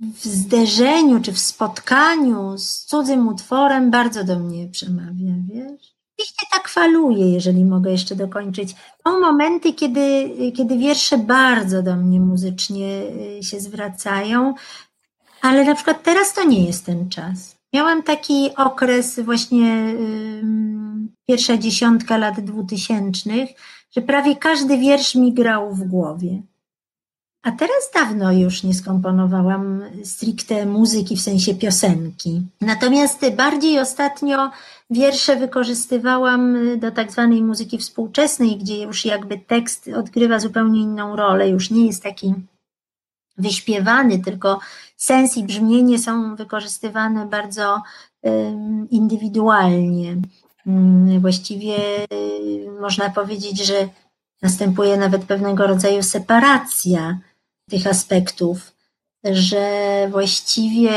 w 0.00 0.24
zderzeniu 0.24 1.20
czy 1.20 1.32
w 1.32 1.38
spotkaniu 1.38 2.58
z 2.58 2.84
cudzym 2.84 3.28
utworem 3.28 3.90
bardzo 3.90 4.24
do 4.24 4.38
mnie 4.38 4.68
przemawia, 4.68 5.34
wiesz? 5.54 5.93
Oczywiście 6.18 6.46
tak 6.52 6.68
faluje, 6.68 7.32
jeżeli 7.32 7.64
mogę 7.64 7.90
jeszcze 7.90 8.16
dokończyć. 8.16 8.74
Są 9.06 9.20
momenty, 9.20 9.72
kiedy, 9.72 10.30
kiedy 10.56 10.78
wiersze 10.78 11.18
bardzo 11.18 11.82
do 11.82 11.96
mnie 11.96 12.20
muzycznie 12.20 13.02
y, 13.38 13.42
się 13.42 13.60
zwracają, 13.60 14.54
ale 15.42 15.64
na 15.64 15.74
przykład 15.74 16.02
teraz 16.02 16.34
to 16.34 16.44
nie 16.44 16.64
jest 16.64 16.86
ten 16.86 17.08
czas. 17.10 17.56
Miałam 17.72 18.02
taki 18.02 18.50
okres 18.56 19.20
właśnie 19.20 19.66
yy, 19.66 20.42
pierwsza 21.28 21.56
dziesiątka 21.56 22.16
lat 22.16 22.40
dwutysięcznych, 22.40 23.50
że 23.96 24.02
prawie 24.02 24.36
każdy 24.36 24.78
wiersz 24.78 25.14
mi 25.14 25.32
grał 25.32 25.74
w 25.74 25.84
głowie. 25.84 26.42
A 27.42 27.52
teraz 27.52 27.90
dawno 27.94 28.32
już 28.32 28.62
nie 28.62 28.74
skomponowałam 28.74 29.82
stricte 30.04 30.66
muzyki 30.66 31.16
w 31.16 31.20
sensie 31.20 31.54
piosenki. 31.54 32.42
Natomiast 32.60 33.30
bardziej 33.36 33.78
ostatnio 33.78 34.50
wiersze 34.90 35.36
wykorzystywałam 35.36 36.56
do 36.78 36.90
tak 36.90 37.12
zwanej 37.12 37.42
muzyki 37.42 37.78
współczesnej, 37.78 38.56
gdzie 38.56 38.82
już 38.82 39.04
jakby 39.04 39.38
tekst 39.38 39.90
odgrywa 39.96 40.38
zupełnie 40.38 40.80
inną 40.80 41.16
rolę, 41.16 41.48
już 41.48 41.70
nie 41.70 41.86
jest 41.86 42.02
taki 42.02 42.34
wyśpiewany, 43.38 44.18
tylko 44.18 44.60
sens 44.96 45.36
i 45.36 45.44
brzmienie 45.44 45.98
są 45.98 46.36
wykorzystywane 46.36 47.26
bardzo 47.26 47.82
indywidualnie. 48.90 50.16
Mm, 50.66 51.20
właściwie 51.20 51.76
y, 52.12 52.70
można 52.80 53.10
powiedzieć, 53.10 53.66
że 53.66 53.88
następuje 54.42 54.96
nawet 54.96 55.24
pewnego 55.24 55.66
rodzaju 55.66 56.02
separacja 56.02 57.18
tych 57.70 57.86
aspektów, 57.86 58.72
że 59.24 59.68
właściwie 60.10 60.92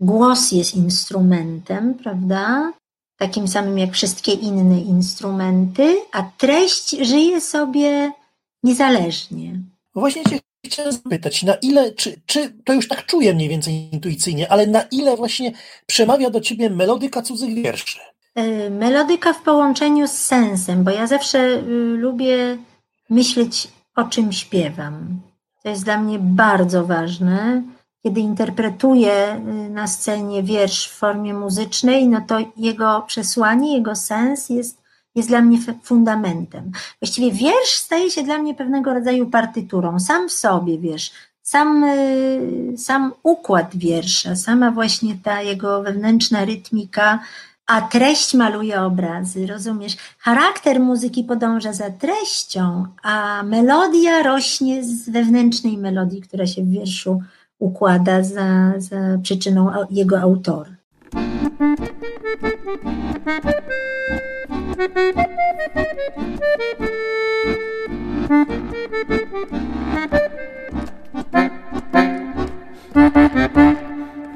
głos 0.00 0.52
jest 0.52 0.74
instrumentem, 0.74 1.94
prawda? 1.94 2.72
Takim 3.20 3.48
samym 3.48 3.78
jak 3.78 3.92
wszystkie 3.92 4.32
inne 4.32 4.80
instrumenty, 4.80 5.96
a 6.12 6.22
treść 6.38 6.90
żyje 6.90 7.40
sobie 7.40 8.12
niezależnie. 8.62 9.60
Właśnie 9.94 10.24
Cię 10.24 10.38
chciałem 10.66 10.92
zapytać, 10.92 11.42
na 11.42 11.54
ile, 11.54 11.92
czy, 11.92 12.20
czy 12.26 12.54
to 12.64 12.72
już 12.72 12.88
tak 12.88 13.06
czuję 13.06 13.34
mniej 13.34 13.48
więcej 13.48 13.88
intuicyjnie, 13.92 14.52
ale 14.52 14.66
na 14.66 14.82
ile 14.82 15.16
właśnie 15.16 15.52
przemawia 15.86 16.30
do 16.30 16.40
Ciebie 16.40 16.70
melodyka 16.70 17.22
cudzych 17.22 17.54
wierszy? 17.54 17.98
E, 18.34 18.70
melodyka 18.70 19.32
w 19.32 19.42
połączeniu 19.42 20.08
z 20.08 20.12
sensem, 20.12 20.84
bo 20.84 20.90
ja 20.90 21.06
zawsze 21.06 21.38
y, 21.38 21.60
lubię 21.96 22.58
myśleć, 23.10 23.68
o 23.96 24.04
czym 24.04 24.32
śpiewam. 24.32 25.20
To 25.62 25.68
jest 25.68 25.84
dla 25.84 25.98
mnie 25.98 26.18
bardzo 26.18 26.86
ważne. 26.86 27.62
Kiedy 28.02 28.20
interpretuję 28.20 29.42
y, 29.66 29.70
na 29.70 29.86
scenie 29.86 30.42
wiersz 30.42 30.88
w 30.88 30.96
formie 30.96 31.34
muzycznej, 31.34 32.08
no 32.08 32.20
to 32.26 32.38
jego 32.56 33.02
przesłanie, 33.06 33.74
jego 33.74 33.96
sens 33.96 34.48
jest, 34.48 34.82
jest 35.14 35.28
dla 35.28 35.40
mnie 35.40 35.58
fundamentem. 35.82 36.72
Właściwie 37.00 37.32
wiersz 37.32 37.76
staje 37.76 38.10
się 38.10 38.22
dla 38.22 38.38
mnie 38.38 38.54
pewnego 38.54 38.94
rodzaju 38.94 39.26
partyturą, 39.26 40.00
sam 40.00 40.28
w 40.28 40.32
sobie, 40.32 40.78
wiesz, 40.78 41.12
sam, 41.42 41.84
y, 41.84 42.78
sam 42.78 43.12
układ 43.22 43.76
wiersza, 43.76 44.36
sama 44.36 44.70
właśnie 44.70 45.14
ta 45.22 45.42
jego 45.42 45.82
wewnętrzna 45.82 46.44
rytmika, 46.44 47.18
a 47.66 47.82
treść 47.82 48.34
maluje 48.34 48.82
obrazy, 48.82 49.46
rozumiesz? 49.46 49.96
Charakter 50.18 50.80
muzyki 50.80 51.24
podąża 51.24 51.72
za 51.72 51.90
treścią, 51.90 52.86
a 53.02 53.42
melodia 53.42 54.22
rośnie 54.22 54.84
z 54.84 55.10
wewnętrznej 55.10 55.78
melodii, 55.78 56.22
która 56.22 56.46
się 56.46 56.62
w 56.62 56.70
wierszu 56.70 57.22
układa 57.60 58.22
za, 58.22 58.72
za 58.76 59.18
przyczyną 59.22 59.70
jego 59.90 60.20
autora. 60.20 60.70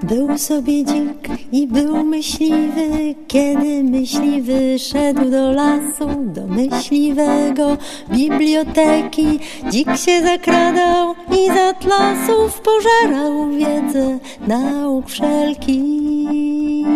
Był 0.08 0.38
sobie 0.38 0.84
dzik 0.84 1.28
i 1.52 1.66
był 1.66 2.04
myśliwy, 2.04 3.14
kiedy 3.28 3.84
myśliwy 3.84 4.78
szedł 4.78 5.30
do 5.30 5.52
lasu, 5.52 6.08
do 6.24 6.46
myśliwego 6.46 7.76
biblioteki. 8.10 9.40
Dzik 9.70 9.96
się 9.96 10.22
zakradał 10.22 11.14
i 11.32 11.46
z 11.46 11.56
atlasów 11.56 12.60
pożerał 12.60 13.50
wiedzę 13.50 14.18
nauk 14.46 15.08
wszelkich. 15.08 16.86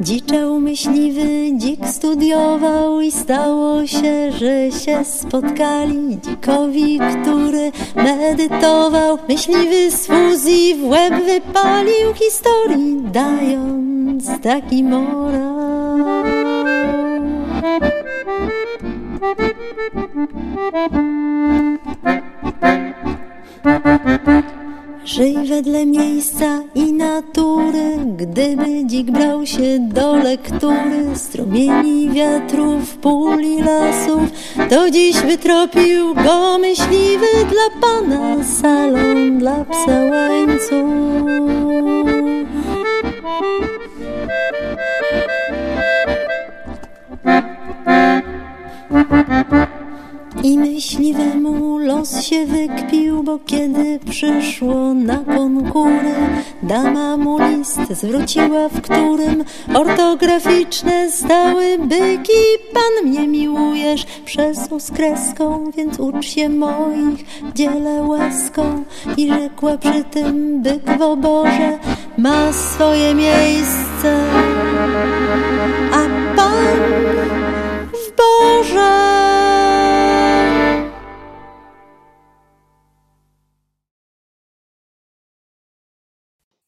Dziczał 0.00 0.60
myśliwy, 0.60 1.50
dzik 1.56 1.86
studiował 1.86 3.00
i 3.00 3.12
stało 3.12 3.86
się, 3.86 4.32
że 4.32 4.70
się 4.70 5.04
spotkali. 5.04 6.18
Dzikowi, 6.22 6.98
który 6.98 7.72
medytował, 7.96 9.18
myśliwy 9.28 9.90
z 9.90 10.06
fuzji 10.06 10.74
w 10.74 10.84
łeb 10.84 11.14
wypalił 11.24 12.14
historii, 12.14 13.02
dając 13.12 14.40
taki 14.42 14.84
morał. 14.84 15.60
Żyj 25.04 25.36
wedle 25.48 25.86
miejsca 25.86 26.62
i 26.74 26.92
natury, 26.92 27.96
gdyby 28.16 28.84
dzik 28.86 29.10
brał 29.10 29.46
się 29.46 29.78
do 29.78 30.16
lektury 30.16 31.06
strumieni 31.14 32.10
wiatrów, 32.10 32.96
puli 32.96 33.62
lasów, 33.62 34.22
to 34.70 34.90
dziś 34.90 35.20
wytropił 35.20 36.14
go 36.14 36.58
myśliwy 36.58 37.26
dla 37.50 37.80
pana 37.80 38.44
salon 38.44 39.38
dla 39.38 39.64
psa 39.64 40.04
łańcuch. 40.10 41.10
I 50.42 50.58
myśliwemu 50.58 51.78
los 51.78 52.24
się 52.24 52.46
wykpił, 52.46 53.22
bo 53.22 53.38
kiedy 53.46 53.98
przyszło 54.10 54.94
na 54.94 55.16
konkury, 55.16 56.14
dama 56.62 57.16
mu 57.16 57.38
list 57.38 57.80
zwróciła, 57.90 58.68
w 58.68 58.80
którym 58.80 59.44
ortograficzne 59.74 61.10
stały 61.10 61.78
byki. 61.78 62.42
Pan 62.74 63.08
mnie 63.08 63.28
miłujesz 63.28 64.06
przez 64.24 64.58
z 64.58 64.92
więc 65.76 66.00
ucz 66.00 66.26
się 66.26 66.48
moich, 66.48 67.24
dzielę 67.54 68.02
łaską. 68.02 68.84
I 69.16 69.28
rzekła 69.28 69.78
przy 69.78 70.04
tym 70.04 70.62
byk 70.62 70.98
w 70.98 71.02
oborze 71.02 71.78
ma 72.18 72.52
swoje 72.52 73.14
miejsce, 73.14 74.20
a 75.92 76.36
pan 76.36 77.49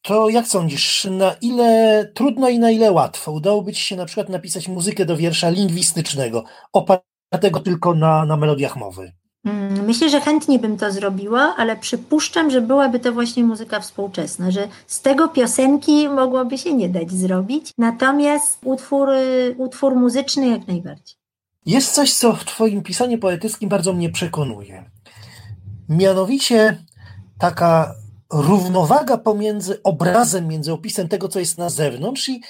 To 0.02 0.28
jak 0.28 0.46
sądzisz, 0.46 1.04
na 1.10 1.34
ile 1.40 2.04
trudno 2.14 2.48
i 2.48 2.58
na 2.58 2.70
ile 2.70 2.92
łatwo 2.92 3.32
udałoby 3.32 3.72
Ci 3.72 3.82
się 3.82 3.96
na 3.96 4.04
przykład 4.04 4.28
napisać 4.28 4.68
muzykę 4.68 5.04
do 5.04 5.16
wiersza 5.16 5.50
lingwistycznego, 5.50 6.44
opartego 6.72 7.60
tylko 7.60 7.94
na, 7.94 8.24
na 8.24 8.36
melodiach 8.36 8.76
mowy? 8.76 9.12
Mm, 9.44 9.84
myślę, 9.86 10.10
że 10.10 10.20
chętnie 10.20 10.58
bym 10.58 10.76
to 10.76 10.92
zrobiła, 10.92 11.54
ale 11.56 11.76
przypuszczam, 11.76 12.50
że 12.50 12.60
byłaby 12.60 13.00
to 13.00 13.12
właśnie 13.12 13.44
muzyka 13.44 13.80
współczesna, 13.80 14.50
że 14.50 14.68
z 14.86 15.00
tego 15.00 15.28
piosenki 15.28 16.08
mogłoby 16.08 16.58
się 16.58 16.74
nie 16.74 16.88
dać 16.88 17.12
zrobić, 17.12 17.70
natomiast 17.78 18.58
utwór, 18.64 19.08
utwór 19.56 19.94
muzyczny 19.94 20.48
jak 20.48 20.66
najbardziej. 20.66 21.16
Jest 21.66 21.94
coś, 21.94 22.14
co 22.14 22.32
w 22.32 22.44
Twoim 22.44 22.82
pisaniu 22.82 23.18
poetyckim 23.18 23.68
bardzo 23.68 23.92
mnie 23.92 24.10
przekonuje. 24.10 24.90
Mianowicie 25.88 26.84
taka 27.38 27.94
równowaga 28.32 29.18
pomiędzy 29.18 29.82
obrazem, 29.82 30.48
między 30.48 30.72
opisem 30.72 31.08
tego, 31.08 31.28
co 31.28 31.40
jest 31.40 31.58
na 31.58 31.70
zewnątrz 31.70 32.28
i, 32.28 32.42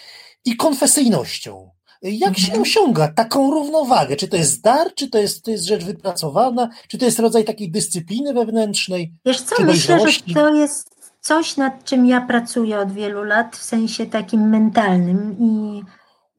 i 0.45 0.57
konfesyjnością. 0.57 1.71
Jak 2.03 2.39
się 2.39 2.47
mhm. 2.47 2.63
osiąga 2.63 3.09
taką 3.09 3.51
równowagę? 3.51 4.17
Czy 4.17 4.29
to 4.29 4.37
jest 4.37 4.63
dar, 4.63 4.95
czy 4.95 5.11
to 5.11 5.19
jest, 5.19 5.45
to 5.45 5.51
jest 5.51 5.65
rzecz 5.65 5.85
wypracowana, 5.85 6.69
czy 6.89 6.99
to 6.99 7.05
jest 7.05 7.19
rodzaj 7.19 7.45
takiej 7.45 7.71
dyscypliny 7.71 8.35
wewnętrznej? 8.35 9.13
Wiesz 9.27 9.41
co, 9.41 9.63
myślę, 9.65 10.11
że 10.11 10.35
to 10.35 10.55
jest 10.55 11.15
coś, 11.21 11.57
nad 11.57 11.85
czym 11.85 12.07
ja 12.07 12.21
pracuję 12.21 12.79
od 12.79 12.93
wielu 12.93 13.25
lat, 13.25 13.57
w 13.57 13.63
sensie 13.63 14.07
takim 14.07 14.49
mentalnym 14.49 15.37
i, 15.39 15.83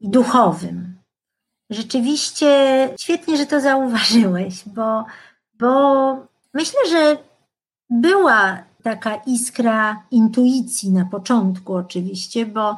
i 0.00 0.10
duchowym. 0.10 0.94
Rzeczywiście 1.70 2.48
świetnie, 3.00 3.36
że 3.36 3.46
to 3.46 3.60
zauważyłeś, 3.60 4.62
bo, 4.66 5.04
bo 5.58 6.14
myślę, 6.54 6.80
że 6.90 7.16
była 7.90 8.64
taka 8.84 9.16
iskra 9.26 10.02
intuicji 10.10 10.92
na 10.92 11.04
początku, 11.04 11.74
oczywiście, 11.74 12.46
bo 12.46 12.76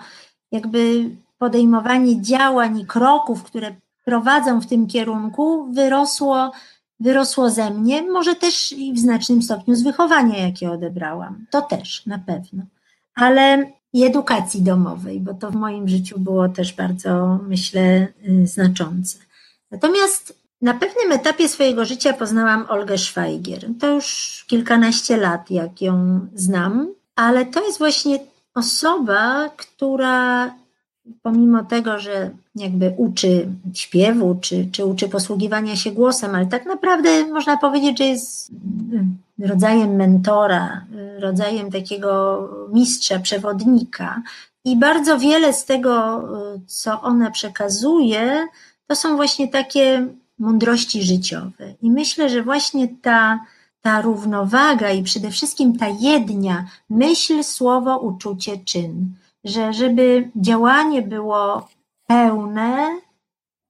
jakby 0.52 1.10
podejmowanie 1.38 2.22
działań 2.22 2.80
i 2.80 2.86
kroków, 2.86 3.42
które 3.42 3.74
prowadzą 4.04 4.60
w 4.60 4.66
tym 4.66 4.86
kierunku, 4.86 5.72
wyrosło, 5.72 6.52
wyrosło 7.00 7.50
ze 7.50 7.70
mnie, 7.70 8.02
może 8.02 8.34
też 8.34 8.72
i 8.72 8.92
w 8.92 8.98
znacznym 8.98 9.42
stopniu 9.42 9.74
z 9.74 9.82
wychowania, 9.82 10.46
jakie 10.46 10.70
odebrałam. 10.70 11.46
To 11.50 11.62
też 11.62 12.06
na 12.06 12.18
pewno. 12.18 12.62
Ale 13.14 13.72
i 13.92 14.04
edukacji 14.04 14.62
domowej, 14.62 15.20
bo 15.20 15.34
to 15.34 15.50
w 15.50 15.54
moim 15.54 15.88
życiu 15.88 16.20
było 16.20 16.48
też 16.48 16.72
bardzo, 16.72 17.38
myślę, 17.48 18.08
y, 18.28 18.46
znaczące. 18.46 19.18
Natomiast 19.70 20.45
na 20.66 20.74
pewnym 20.74 21.12
etapie 21.12 21.48
swojego 21.48 21.84
życia 21.84 22.12
poznałam 22.12 22.66
Olgę 22.68 22.98
Szwajgier. 22.98 23.66
To 23.80 23.90
już 23.90 24.44
kilkanaście 24.48 25.16
lat, 25.16 25.50
jak 25.50 25.82
ją 25.82 26.20
znam, 26.34 26.88
ale 27.16 27.46
to 27.46 27.66
jest 27.66 27.78
właśnie 27.78 28.18
osoba, 28.54 29.50
która 29.56 30.50
pomimo 31.22 31.64
tego, 31.64 31.98
że 31.98 32.30
jakby 32.54 32.94
uczy 32.96 33.48
śpiewu, 33.74 34.38
czy, 34.40 34.68
czy 34.72 34.84
uczy 34.84 35.08
posługiwania 35.08 35.76
się 35.76 35.90
głosem, 35.90 36.34
ale 36.34 36.46
tak 36.46 36.66
naprawdę 36.66 37.26
można 37.26 37.56
powiedzieć, 37.56 37.98
że 37.98 38.04
jest 38.04 38.50
rodzajem 39.38 39.96
mentora, 39.96 40.84
rodzajem 41.18 41.70
takiego 41.70 42.40
mistrza, 42.72 43.18
przewodnika. 43.18 44.22
I 44.64 44.76
bardzo 44.76 45.18
wiele 45.18 45.52
z 45.52 45.64
tego, 45.64 46.22
co 46.66 47.02
ona 47.02 47.30
przekazuje, 47.30 48.46
to 48.86 48.96
są 48.96 49.16
właśnie 49.16 49.48
takie 49.48 50.06
mądrości 50.38 51.02
życiowe. 51.02 51.74
I 51.82 51.90
myślę, 51.90 52.30
że 52.30 52.42
właśnie 52.42 52.88
ta, 52.88 53.40
ta 53.80 54.00
równowaga 54.00 54.90
i 54.90 55.02
przede 55.02 55.30
wszystkim 55.30 55.78
ta 55.78 55.88
jednia, 55.88 56.66
myśl, 56.90 57.44
słowo, 57.44 57.98
uczucie, 57.98 58.58
czyn, 58.58 59.14
że 59.44 59.72
żeby 59.72 60.30
działanie 60.36 61.02
było 61.02 61.68
pełne, 62.06 63.00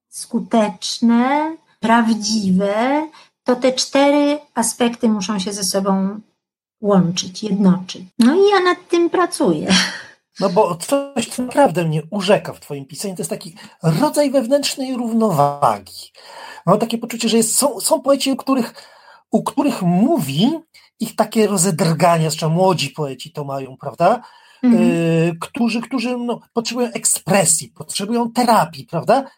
skuteczne, 0.08 1.56
prawdziwe, 1.80 3.08
to 3.44 3.56
te 3.56 3.72
cztery 3.72 4.38
aspekty 4.54 5.08
muszą 5.08 5.38
się 5.38 5.52
ze 5.52 5.64
sobą 5.64 6.20
łączyć, 6.80 7.42
jednoczyć. 7.42 8.04
No 8.18 8.34
i 8.34 8.50
ja 8.50 8.60
nad 8.60 8.88
tym 8.88 9.10
pracuję. 9.10 9.68
No 10.40 10.48
bo 10.48 10.74
coś, 10.74 11.26
co 11.28 11.42
naprawdę 11.42 11.84
mnie 11.84 12.02
urzeka 12.10 12.52
w 12.52 12.60
Twoim 12.60 12.86
pisaniu, 12.86 13.14
to 13.14 13.20
jest 13.20 13.30
taki 13.30 13.54
rodzaj 13.82 14.30
wewnętrznej 14.30 14.96
równowagi. 14.96 16.12
Mam 16.66 16.78
takie 16.78 16.98
poczucie, 16.98 17.28
że 17.28 17.36
jest, 17.36 17.56
są, 17.56 17.80
są 17.80 18.00
poeci, 18.00 18.32
u 18.32 18.36
których, 18.36 18.74
u 19.30 19.42
których 19.42 19.82
mówi 19.82 20.50
ich 21.00 21.16
takie 21.16 21.46
rozedrgania, 21.46 22.30
zwłaszcza 22.30 22.48
młodzi 22.48 22.90
poeci 22.90 23.32
to 23.32 23.44
mają, 23.44 23.76
prawda? 23.76 24.22
Mm 24.62 24.76
-hmm. 24.76 24.80
y, 24.80 25.36
którzy 25.40 25.80
którzy 25.80 26.16
no, 26.16 26.40
potrzebują 26.52 26.88
ekspresji, 26.92 27.68
potrzebują 27.68 28.32
terapii, 28.32 28.84
prawda? 28.84 29.30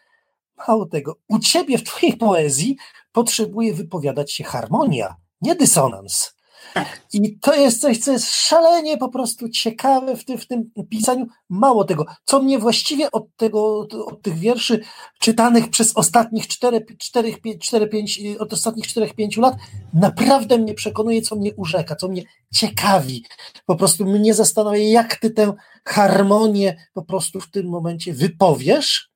Mało 0.69 0.87
tego, 0.87 1.17
u 1.29 1.39
ciebie 1.39 1.79
w 1.79 1.85
twojej 1.85 2.17
poezji 2.17 2.77
potrzebuje 3.13 3.75
wypowiadać 3.75 4.33
się 4.33 4.45
harmonia, 4.45 5.17
nie 5.41 5.55
dysonans. 5.55 6.38
Tak. 6.75 7.01
I 7.13 7.39
to 7.39 7.55
jest 7.55 7.81
coś, 7.81 7.99
co 7.99 8.13
jest 8.13 8.35
szalenie 8.35 8.99
po 8.99 9.09
prostu 9.09 9.49
ciekawe 9.49 10.17
w 10.17 10.25
tym, 10.25 10.39
w 10.39 10.47
tym 10.47 10.71
pisaniu. 10.91 11.27
Mało 11.49 11.85
tego, 11.85 12.07
co 12.25 12.43
mnie 12.43 12.59
właściwie 12.59 13.11
od, 13.11 13.37
tego, 13.37 13.87
od 14.07 14.23
tych 14.23 14.35
wierszy 14.35 14.81
czytanych 15.21 15.71
przez 15.71 15.97
ostatnich 15.97 16.47
4, 16.47 16.85
4, 16.99 17.37
5, 17.37 17.67
4, 17.67 17.89
5, 17.89 18.21
od 18.39 18.53
ostatnich 18.53 18.87
4-5 18.87 19.41
lat 19.41 19.55
naprawdę 19.95 20.59
mnie 20.59 20.75
przekonuje, 20.75 21.23
co 21.23 21.37
mnie 21.37 21.55
urzeka, 21.55 21.97
co 21.97 22.09
mnie 22.09 22.23
ciekawi. 22.55 23.25
Po 23.67 23.77
prostu 23.77 24.05
mnie 24.05 24.35
zastanawia, 24.35 24.79
jak 24.79 25.17
ty 25.17 25.31
tę 25.31 25.53
harmonię 25.85 26.77
po 26.95 27.03
prostu 27.03 27.41
w 27.41 27.51
tym 27.51 27.67
momencie 27.67 28.13
wypowiesz 28.13 29.11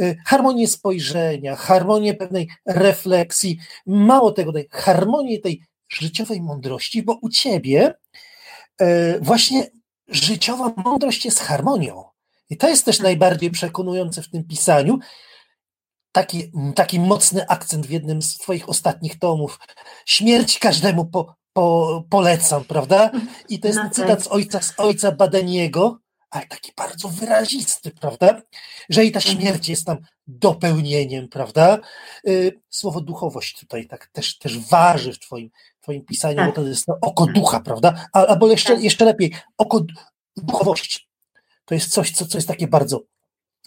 y, 0.00 0.16
harmonię 0.26 0.68
spojrzenia, 0.68 1.56
harmonię 1.56 2.14
pewnej 2.14 2.48
refleksji, 2.66 3.58
mało 3.86 4.32
tego, 4.32 4.52
tej 4.52 4.68
harmonię 4.70 5.38
tej 5.38 5.62
życiowej 5.92 6.40
mądrości, 6.42 7.02
bo 7.02 7.18
u 7.22 7.28
ciebie 7.28 7.94
e, 8.80 9.20
właśnie 9.20 9.70
życiowa 10.08 10.72
mądrość 10.76 11.24
jest 11.24 11.40
harmonią. 11.40 12.04
I 12.50 12.56
to 12.56 12.68
jest 12.68 12.84
też 12.84 13.00
najbardziej 13.00 13.50
przekonujące 13.50 14.22
w 14.22 14.30
tym 14.30 14.44
pisaniu. 14.44 14.98
Taki, 16.12 16.52
taki 16.74 17.00
mocny 17.00 17.48
akcent 17.48 17.86
w 17.86 17.90
jednym 17.90 18.22
z 18.22 18.38
Twoich 18.38 18.68
ostatnich 18.68 19.18
tomów. 19.18 19.58
Śmierć 20.06 20.58
każdemu 20.58 21.06
po, 21.06 21.34
po, 21.52 22.04
polecam, 22.10 22.64
prawda? 22.64 23.10
I 23.48 23.60
to 23.60 23.68
jest 23.68 23.78
no 23.78 23.84
tak. 23.84 23.94
cytat 23.94 24.22
z 24.22 24.26
ojca, 24.26 24.60
z 24.60 24.74
ojca 24.76 25.12
Badeniego, 25.12 25.98
ale 26.30 26.46
taki 26.46 26.72
bardzo 26.76 27.08
wyrazisty, 27.08 27.90
prawda? 27.90 28.42
Że 28.88 29.04
i 29.04 29.12
ta 29.12 29.18
mhm. 29.18 29.36
śmierć 29.36 29.68
jest 29.68 29.86
tam 29.86 29.98
dopełnieniem, 30.26 31.28
prawda? 31.28 31.78
Y, 32.28 32.60
słowo 32.70 33.00
duchowość 33.00 33.58
tutaj 33.58 33.86
tak 33.86 34.06
też, 34.06 34.38
też 34.38 34.58
waży 34.58 35.12
w 35.12 35.18
Twoim, 35.18 35.50
twoim 35.80 36.04
pisaniu, 36.04 36.36
tak. 36.36 36.46
bo 36.46 36.52
to 36.52 36.68
jest 36.68 36.86
to 36.86 36.98
oko 37.00 37.26
ducha, 37.26 37.60
prawda? 37.60 38.06
Albo 38.12 38.50
jeszcze, 38.50 38.74
tak. 38.74 38.82
jeszcze 38.82 39.04
lepiej, 39.04 39.34
oko 39.58 39.80
duchowości. 40.36 41.08
To 41.64 41.74
jest 41.74 41.90
coś, 41.90 42.10
co, 42.10 42.26
co 42.26 42.38
jest 42.38 42.48
takie 42.48 42.68
bardzo, 42.68 43.00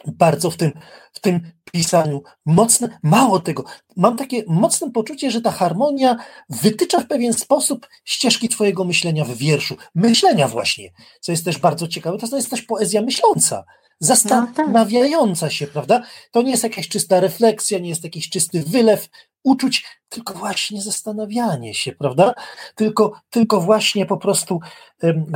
bardzo 0.08 0.52
w 0.52 0.58
tym, 0.58 0.72
w 1.14 1.20
tym 1.20 1.52
pisaniu 1.72 2.24
mocne. 2.46 3.00
Mało 3.04 3.40
tego, 3.40 3.64
mam 3.98 4.18
takie 4.18 4.44
mocne 4.48 4.92
poczucie, 4.92 5.32
że 5.32 5.42
ta 5.42 5.52
harmonia 5.52 6.18
wytycza 6.50 7.00
w 7.00 7.08
pewien 7.08 7.34
sposób 7.34 7.88
ścieżki 8.06 8.50
Twojego 8.50 8.84
myślenia 8.84 9.26
w 9.26 9.38
wierszu. 9.38 9.76
Myślenia 9.96 10.48
właśnie, 10.48 10.92
co 11.22 11.32
jest 11.32 11.46
też 11.46 11.58
bardzo 11.58 11.88
ciekawe. 11.88 12.18
To 12.18 12.36
jest 12.36 12.50
też 12.50 12.62
poezja 12.62 13.02
myśląca 13.02 13.64
zastanawiająca 14.00 15.50
się, 15.50 15.68
prawda? 15.68 16.02
To 16.32 16.42
nie 16.42 16.52
jest 16.52 16.64
jakaś 16.64 16.88
czysta 16.88 17.20
refleksja, 17.20 17.80
nie 17.80 17.90
jest 17.90 18.04
jakiś 18.04 18.30
czysty 18.30 18.64
wylew 18.64 19.10
uczuć, 19.44 19.86
tylko 20.10 20.34
właśnie 20.34 20.82
zastanawianie 20.82 21.74
się, 21.74 21.92
prawda? 21.92 22.34
Tylko, 22.76 23.22
tylko 23.30 23.62
właśnie 23.62 24.06
po 24.06 24.18
prostu 24.18 24.60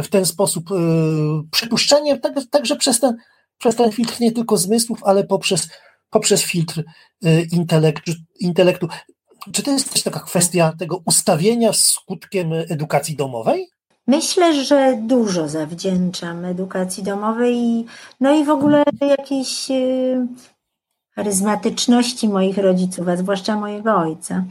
w 0.04 0.08
ten 0.08 0.26
sposób 0.26 0.72
e, 0.72 0.76
przypuszczanie, 1.52 2.18
tak, 2.18 2.34
także 2.52 2.76
przez 2.76 3.00
ten, 3.00 3.18
przez 3.58 3.76
ten 3.76 3.92
filtr 3.92 4.22
nie 4.22 4.32
tylko 4.32 4.58
zmysłów, 4.58 5.00
ale 5.04 5.24
poprzez, 5.24 5.70
poprzez 6.10 6.44
filtr 6.44 6.84
e, 7.24 7.42
intelektu, 7.42 8.12
intelektu. 8.40 8.88
Czy 9.54 9.64
to 9.64 9.72
jest 9.72 9.94
też 9.94 10.04
taka 10.04 10.20
kwestia 10.20 10.74
tego 10.80 11.02
ustawienia 11.06 11.74
skutkiem 11.74 12.54
edukacji 12.54 13.16
domowej? 13.16 13.68
Myślę, 14.08 14.64
że 14.64 15.00
dużo 15.02 15.48
zawdzięczam 15.48 16.46
edukacji 16.46 17.04
domowej, 17.04 17.86
no 18.20 18.36
i 18.36 18.46
w 18.46 18.50
ogóle 18.50 18.84
jakiejś 19.02 19.72
e, 19.72 20.28
charyzmatyczności 21.16 22.30
moich 22.30 22.58
rodziców, 22.58 23.08
a 23.08 23.18
zwłaszcza 23.18 23.56
mojego 23.56 23.96
ojca. 23.96 24.44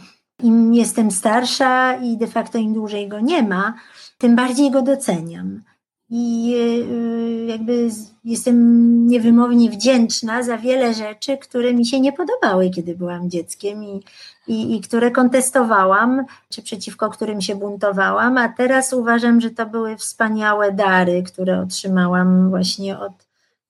Im 0.42 0.74
jestem 0.74 1.10
starsza 1.10 1.96
i 1.96 2.16
de 2.16 2.26
facto 2.26 2.58
im 2.58 2.74
dłużej 2.74 3.08
go 3.08 3.20
nie 3.20 3.42
ma, 3.42 3.74
tym 4.18 4.36
bardziej 4.36 4.70
go 4.70 4.82
doceniam. 4.82 5.62
I 6.10 6.54
e, 6.54 7.46
jakby 7.46 7.90
jestem 8.24 9.08
niewymownie 9.08 9.70
wdzięczna 9.70 10.42
za 10.42 10.58
wiele 10.58 10.94
rzeczy, 10.94 11.38
które 11.38 11.74
mi 11.74 11.86
się 11.86 12.00
nie 12.00 12.12
podobały, 12.12 12.70
kiedy 12.70 12.96
byłam 12.96 13.30
dzieckiem 13.30 13.84
i, 13.84 14.02
i, 14.46 14.76
i 14.76 14.80
które 14.80 15.10
kontestowałam, 15.10 16.24
czy 16.48 16.62
przeciwko 16.62 17.10
którym 17.10 17.40
się 17.40 17.56
buntowałam, 17.56 18.38
a 18.38 18.48
teraz 18.48 18.92
uważam, 18.92 19.40
że 19.40 19.50
to 19.50 19.66
były 19.66 19.96
wspaniałe 19.96 20.72
dary, 20.72 21.22
które 21.22 21.60
otrzymałam 21.60 22.50
właśnie 22.50 22.98
od, 22.98 23.12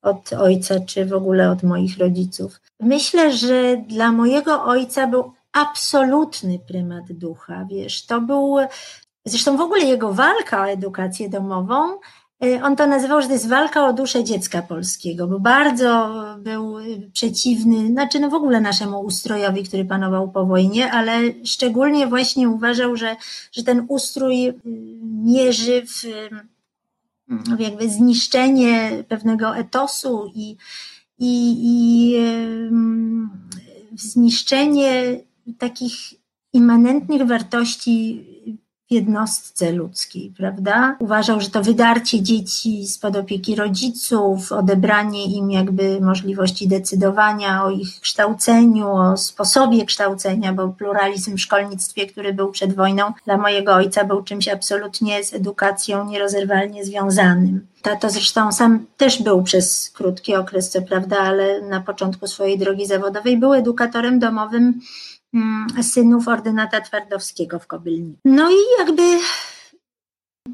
od 0.01 0.33
ojca, 0.33 0.79
czy 0.79 1.05
w 1.05 1.13
ogóle 1.13 1.51
od 1.51 1.63
moich 1.63 1.97
rodziców. 1.97 2.61
Myślę, 2.79 3.33
że 3.33 3.77
dla 3.87 4.11
mojego 4.11 4.63
ojca 4.63 5.07
był 5.07 5.31
absolutny 5.51 6.59
prymat 6.67 7.11
ducha, 7.11 7.65
wiesz, 7.69 8.05
to 8.05 8.21
był, 8.21 8.57
zresztą 9.25 9.57
w 9.57 9.61
ogóle 9.61 9.85
jego 9.85 10.13
walka 10.13 10.61
o 10.61 10.69
edukację 10.69 11.29
domową 11.29 11.97
Y, 11.97 12.26
on 12.63 12.75
to 12.75 12.87
nazywał, 12.87 13.21
że 13.21 13.27
to 13.27 13.33
jest 13.33 13.49
walka 13.49 13.87
o 13.87 13.93
duszę 13.93 14.23
dziecka 14.23 14.61
polskiego, 14.61 15.27
bo 15.27 15.39
bardzo 15.39 16.13
był 16.39 16.75
przeciwny, 17.13 17.87
znaczy 17.87 18.19
no 18.19 18.29
w 18.29 18.33
ogóle 18.33 18.61
naszemu 18.61 18.99
ustrojowi, 18.99 19.63
który 19.63 19.85
panował 19.85 20.31
po 20.31 20.45
wojnie, 20.45 20.91
ale 20.91 21.21
szczególnie 21.43 22.07
właśnie 22.07 22.49
uważał, 22.49 22.95
że, 22.95 23.15
że 23.51 23.63
ten 23.63 23.85
ustrój 23.87 24.47
y, 24.47 24.53
mierzy 25.03 25.85
w, 25.85 26.03
w 27.57 27.59
jakby 27.59 27.89
zniszczenie 27.89 29.03
pewnego 29.07 29.57
etosu 29.57 30.31
i, 30.35 30.57
i, 31.19 31.55
i 31.61 32.15
w 33.91 34.01
zniszczenie 34.01 35.19
takich 35.57 35.93
immanentnych 36.53 37.27
wartości 37.27 38.25
w 38.87 38.91
jednostce 38.91 39.71
ludzkiej, 39.71 40.33
prawda? 40.37 40.95
Uważał, 40.99 41.41
że 41.41 41.49
to 41.49 41.63
wydarcie 41.63 42.21
dzieci 42.21 42.87
spod 42.87 43.15
opieki 43.15 43.55
rodziców, 43.55 44.51
odebranie 44.51 45.25
im 45.25 45.51
jakby 45.51 46.01
możliwości 46.01 46.67
decydowania 46.67 47.63
o 47.63 47.69
ich 47.69 47.99
kształceniu, 47.99 48.87
o 48.87 49.17
sposobie 49.17 49.85
kształcenia, 49.85 50.53
bo 50.53 50.67
pluralizm 50.67 51.35
w 51.35 51.41
szkolnictwie, 51.41 52.07
który 52.07 52.33
był 52.33 52.51
przed 52.51 52.75
wojną, 52.75 53.13
dla 53.25 53.37
mojego 53.37 53.73
ojca 53.73 54.03
był 54.03 54.23
czymś 54.23 54.47
absolutnie 54.47 55.23
z 55.23 55.33
edukacją 55.33 56.05
nierozerwalnie 56.05 56.85
związanym. 56.85 57.67
Tato 57.81 58.09
zresztą 58.09 58.51
sam 58.51 58.85
też 58.97 59.23
był 59.23 59.43
przez 59.43 59.89
krótki 59.89 60.35
okres, 60.35 60.69
co 60.69 60.81
prawda, 60.81 61.17
ale 61.17 61.61
na 61.61 61.81
początku 61.81 62.27
swojej 62.27 62.57
drogi 62.57 62.85
zawodowej 62.85 63.37
był 63.37 63.53
edukatorem 63.53 64.19
domowym 64.19 64.79
synów 65.81 66.27
ordynata 66.27 66.81
Twardowskiego 66.81 67.59
w 67.59 67.67
Kobylniku. 67.67 68.19
No 68.25 68.51
i 68.51 68.55
jakby 68.79 69.03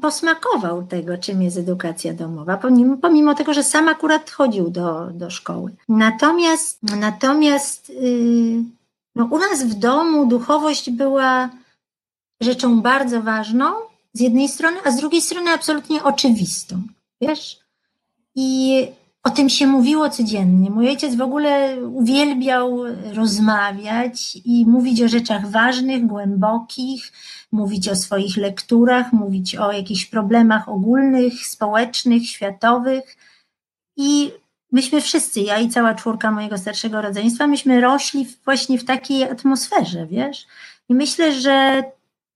posmakował 0.00 0.86
tego, 0.86 1.18
czym 1.18 1.42
jest 1.42 1.56
edukacja 1.56 2.14
domowa, 2.14 2.56
pomimo, 2.56 2.96
pomimo 2.96 3.34
tego, 3.34 3.54
że 3.54 3.62
sam 3.62 3.88
akurat 3.88 4.30
chodził 4.30 4.70
do, 4.70 5.06
do 5.06 5.30
szkoły. 5.30 5.70
Natomiast, 5.88 6.78
natomiast 6.82 7.88
yy, 7.88 8.62
no 9.14 9.24
u 9.24 9.38
nas 9.38 9.64
w 9.64 9.74
domu 9.74 10.26
duchowość 10.26 10.90
była 10.90 11.50
rzeczą 12.40 12.80
bardzo 12.80 13.22
ważną 13.22 13.72
z 14.12 14.20
jednej 14.20 14.48
strony, 14.48 14.76
a 14.84 14.90
z 14.90 14.96
drugiej 14.96 15.22
strony 15.22 15.50
absolutnie 15.50 16.04
oczywistą. 16.04 16.82
Wiesz? 17.20 17.60
I 18.34 18.88
o 19.24 19.30
tym 19.30 19.48
się 19.48 19.66
mówiło 19.66 20.10
codziennie. 20.10 20.70
Mój 20.70 20.88
ojciec 20.88 21.14
w 21.14 21.22
ogóle 21.22 21.76
uwielbiał 21.86 22.78
rozmawiać 23.14 24.38
i 24.44 24.66
mówić 24.66 25.02
o 25.02 25.08
rzeczach 25.08 25.50
ważnych, 25.50 26.06
głębokich, 26.06 27.12
mówić 27.52 27.88
o 27.88 27.96
swoich 27.96 28.36
lekturach, 28.36 29.12
mówić 29.12 29.56
o 29.56 29.72
jakichś 29.72 30.04
problemach 30.06 30.68
ogólnych, 30.68 31.46
społecznych, 31.46 32.28
światowych. 32.28 33.16
I 33.96 34.32
myśmy 34.72 35.00
wszyscy, 35.00 35.40
ja 35.40 35.58
i 35.58 35.68
cała 35.68 35.94
czwórka 35.94 36.30
mojego 36.30 36.58
starszego 36.58 37.02
rodzeństwa, 37.02 37.46
myśmy 37.46 37.80
rośli 37.80 38.26
właśnie 38.44 38.78
w 38.78 38.84
takiej 38.84 39.24
atmosferze, 39.24 40.06
wiesz? 40.06 40.46
I 40.88 40.94
myślę, 40.94 41.32
że, 41.32 41.82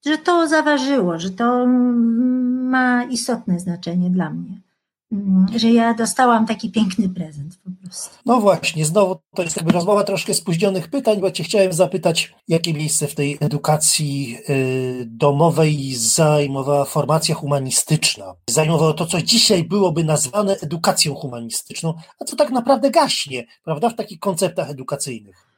że 0.06 0.18
to 0.18 0.48
zaważyło, 0.48 1.18
że 1.18 1.30
to 1.30 1.66
ma 1.66 3.04
istotne 3.04 3.58
znaczenie 3.58 4.10
dla 4.10 4.30
mnie. 4.30 4.67
Mm, 5.12 5.46
że 5.56 5.70
ja 5.70 5.94
dostałam 5.94 6.46
taki 6.46 6.70
piękny 6.70 7.08
prezent 7.08 7.58
po 7.64 7.70
prostu. 7.82 8.16
No 8.26 8.40
właśnie, 8.40 8.84
znowu 8.84 9.16
to 9.34 9.42
jest 9.42 9.56
jakby 9.56 9.72
rozmowa 9.72 10.04
troszkę 10.04 10.34
spóźnionych 10.34 10.88
pytań, 10.88 11.20
bo 11.20 11.30
Cię 11.30 11.44
chciałem 11.44 11.72
zapytać, 11.72 12.34
jakie 12.48 12.74
miejsce 12.74 13.06
w 13.06 13.14
tej 13.14 13.38
edukacji 13.40 14.38
y, 14.48 15.06
domowej 15.06 15.94
zajmowała 15.94 16.84
formacja 16.84 17.34
humanistyczna. 17.34 18.34
Zajmowało 18.50 18.92
to, 18.92 19.06
co 19.06 19.22
dzisiaj 19.22 19.64
byłoby 19.64 20.04
nazwane 20.04 20.56
edukacją 20.56 21.14
humanistyczną, 21.14 21.94
a 22.20 22.24
co 22.24 22.36
tak 22.36 22.50
naprawdę 22.50 22.90
gaśnie, 22.90 23.46
prawda, 23.64 23.90
w 23.90 23.94
takich 23.94 24.20
konceptach 24.20 24.70
edukacyjnych. 24.70 25.48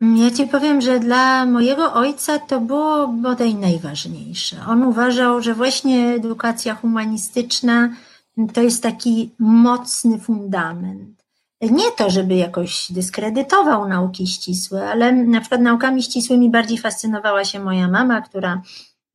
Ja 0.00 0.30
ci 0.30 0.46
powiem, 0.46 0.80
że 0.80 1.00
dla 1.00 1.46
mojego 1.46 1.94
ojca 1.94 2.38
to 2.38 2.60
było 2.60 3.08
bodaj 3.08 3.54
najważniejsze. 3.54 4.56
On 4.68 4.82
uważał, 4.82 5.42
że 5.42 5.54
właśnie 5.54 6.08
edukacja 6.08 6.74
humanistyczna 6.74 7.90
to 8.48 8.62
jest 8.62 8.82
taki 8.82 9.30
mocny 9.38 10.18
fundament. 10.18 11.20
Nie 11.60 11.90
to, 11.96 12.10
żeby 12.10 12.34
jakoś 12.34 12.92
dyskredytował 12.92 13.88
nauki 13.88 14.26
ścisłe, 14.26 14.90
ale 14.90 15.12
na 15.12 15.40
przykład 15.40 15.60
naukami 15.60 16.02
ścisłymi 16.02 16.50
bardziej 16.50 16.78
fascynowała 16.78 17.44
się 17.44 17.60
moja 17.60 17.88
mama, 17.88 18.20
która 18.20 18.62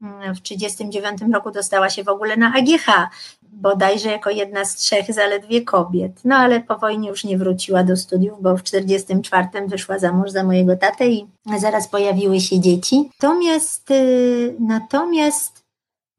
mm, 0.02 0.36
w 0.36 0.42
1939 0.42 1.34
roku 1.34 1.52
dostała 1.52 1.90
się 1.90 2.04
w 2.04 2.10
ogóle 2.10 2.38
na 2.38 2.54
AGH, 2.54 3.10
bodajże 3.42 4.10
jako 4.10 4.30
jedna 4.30 4.66
z 4.66 4.76
trzech 4.76 5.14
zaledwie 5.14 5.62
kobiet. 5.62 6.22
No 6.26 6.36
ale 6.36 6.62
po 6.62 6.78
wojnie 6.78 7.10
już 7.10 7.24
nie 7.24 7.38
wróciła 7.38 7.84
do 7.84 7.98
studiów, 7.98 8.42
bo 8.42 8.58
w 8.58 8.64
1944 8.64 9.68
wyszła 9.68 10.00
za 10.00 10.12
mąż 10.12 10.32
za 10.32 10.44
mojego 10.44 10.78
tatę 10.78 11.08
i 11.08 11.28
zaraz 11.60 11.88
pojawiły 11.88 12.40
się 12.40 12.60
dzieci. 12.60 13.10
Natomiast, 13.22 13.92
y, 13.92 14.56
natomiast 14.60 15.64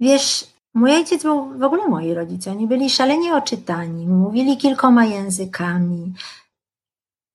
wiesz, 0.01 0.56
Mój 0.77 0.93
ojciec 0.93 1.23
był, 1.23 1.59
w 1.59 1.63
ogóle 1.63 1.89
moi 1.89 2.15
rodzice, 2.15 2.51
oni 2.51 2.67
byli 2.67 2.91
szalenie 2.91 3.35
oczytani, 3.35 4.07
mówili 4.07 4.57
kilkoma 4.57 5.05
językami. 5.05 6.13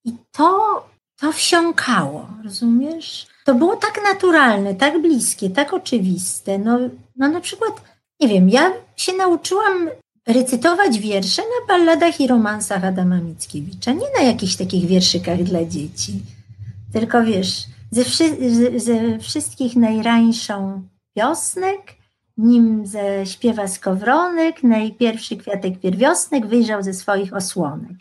I 0.05 0.13
to, 0.31 0.85
to 1.19 1.31
wsiąkało, 1.31 2.27
rozumiesz? 2.43 3.27
To 3.45 3.55
było 3.55 3.75
tak 3.75 3.99
naturalne, 4.03 4.75
tak 4.75 5.01
bliskie, 5.01 5.49
tak 5.49 5.73
oczywiste. 5.73 6.59
No, 6.59 6.79
no 7.15 7.27
na 7.27 7.41
przykład, 7.41 7.81
nie 8.19 8.27
wiem, 8.27 8.49
ja 8.49 8.71
się 8.95 9.13
nauczyłam 9.13 9.89
recytować 10.27 10.99
wiersze 10.99 11.41
na 11.41 11.67
balladach 11.67 12.21
i 12.21 12.27
romansach 12.27 12.85
Adama 12.85 13.17
Mickiewicza, 13.17 13.91
nie 13.91 14.07
na 14.17 14.21
jakichś 14.21 14.55
takich 14.55 14.85
wierszykach 14.85 15.43
dla 15.43 15.65
dzieci. 15.65 16.13
Tylko 16.93 17.23
wiesz, 17.23 17.63
ze, 17.91 18.03
wszy 18.03 18.25
ze 18.79 19.19
wszystkich 19.19 19.75
najrańszą 19.75 20.81
piosnek 21.15 22.00
nim 22.37 22.85
ze 22.85 23.25
śpiewa 23.25 23.67
skowronek, 23.67 24.63
najpierwszy 24.63 25.37
kwiatek 25.37 25.79
pierwiosnek 25.79 26.47
wyjrzał 26.47 26.83
ze 26.83 26.93
swoich 26.93 27.33
osłonek. 27.33 27.97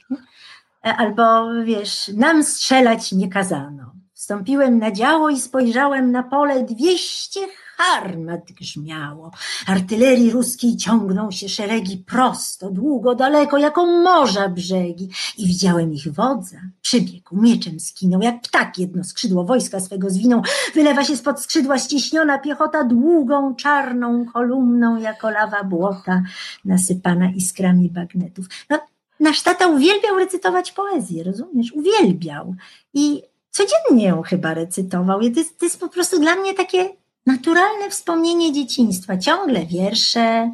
E, 0.86 0.96
albo 0.96 1.48
wiesz, 1.64 2.10
nam 2.16 2.44
strzelać 2.44 3.12
nie 3.12 3.28
kazano. 3.28 3.92
Wstąpiłem 4.14 4.78
na 4.78 4.90
działo 4.92 5.28
i 5.28 5.40
spojrzałem 5.40 6.12
na 6.12 6.22
pole 6.22 6.64
dwieście 6.64 7.40
harmat 7.80 8.52
grzmiało. 8.52 9.30
Artylerii 9.66 10.30
ruskiej 10.30 10.76
ciągną 10.76 11.30
się 11.30 11.48
szeregi 11.48 11.96
prosto, 11.96 12.70
długo, 12.70 13.14
daleko, 13.14 13.58
jako 13.58 13.86
morza 13.86 14.48
brzegi. 14.48 15.08
I 15.38 15.46
widziałem 15.46 15.92
ich 15.92 16.12
wodza. 16.12 16.56
Przybiegł, 16.82 17.36
mieczem 17.36 17.80
skinął, 17.80 18.20
jak 18.20 18.40
ptak 18.42 18.78
jedno 18.78 19.04
skrzydło 19.04 19.44
wojska 19.44 19.80
swego 19.80 20.10
zwinął. 20.10 20.42
Wylewa 20.74 21.04
się 21.04 21.16
spod 21.16 21.40
skrzydła 21.40 21.78
ścieśniona 21.78 22.38
piechota 22.38 22.84
długą, 22.84 23.54
czarną 23.54 24.24
kolumną, 24.32 25.00
jako 25.00 25.30
lawa 25.30 25.64
błota, 25.64 26.22
nasypana 26.64 27.30
iskrami 27.30 27.90
bagnetów. 27.90 28.46
No, 28.70 28.78
nasz 29.20 29.42
tata 29.42 29.66
uwielbiał 29.66 30.16
recytować 30.18 30.72
poezję, 30.72 31.24
rozumiesz? 31.24 31.72
Uwielbiał. 31.72 32.54
I 32.94 33.22
codziennie 33.50 34.06
ją 34.06 34.22
chyba 34.22 34.54
recytował. 34.54 35.20
To 35.20 35.26
jest, 35.26 35.58
to 35.58 35.66
jest 35.66 35.80
po 35.80 35.88
prostu 35.88 36.20
dla 36.20 36.36
mnie 36.36 36.54
takie 36.54 36.99
naturalne 37.26 37.90
wspomnienie 37.90 38.52
dzieciństwa. 38.52 39.18
Ciągle 39.18 39.66
wiersze, 39.66 40.52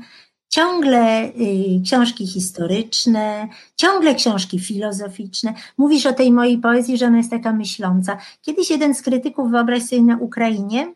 ciągle 0.49 1.25
y, 1.25 1.81
książki 1.85 2.27
historyczne, 2.27 3.49
ciągle 3.77 4.15
książki 4.15 4.59
filozoficzne. 4.59 5.55
Mówisz 5.79 6.07
o 6.07 6.13
tej 6.13 6.33
mojej 6.33 6.59
poezji, 6.59 6.99
że 6.99 7.07
ona 7.07 7.17
jest 7.17 7.31
taka 7.31 7.53
myśląca. 7.53 8.19
Kiedyś 8.43 8.71
jeden 8.71 8.95
z 8.95 9.03
krytyków, 9.03 9.51
wyobraź 9.51 9.83
sobie 9.83 10.03
na 10.03 10.17
Ukrainie, 10.17 10.95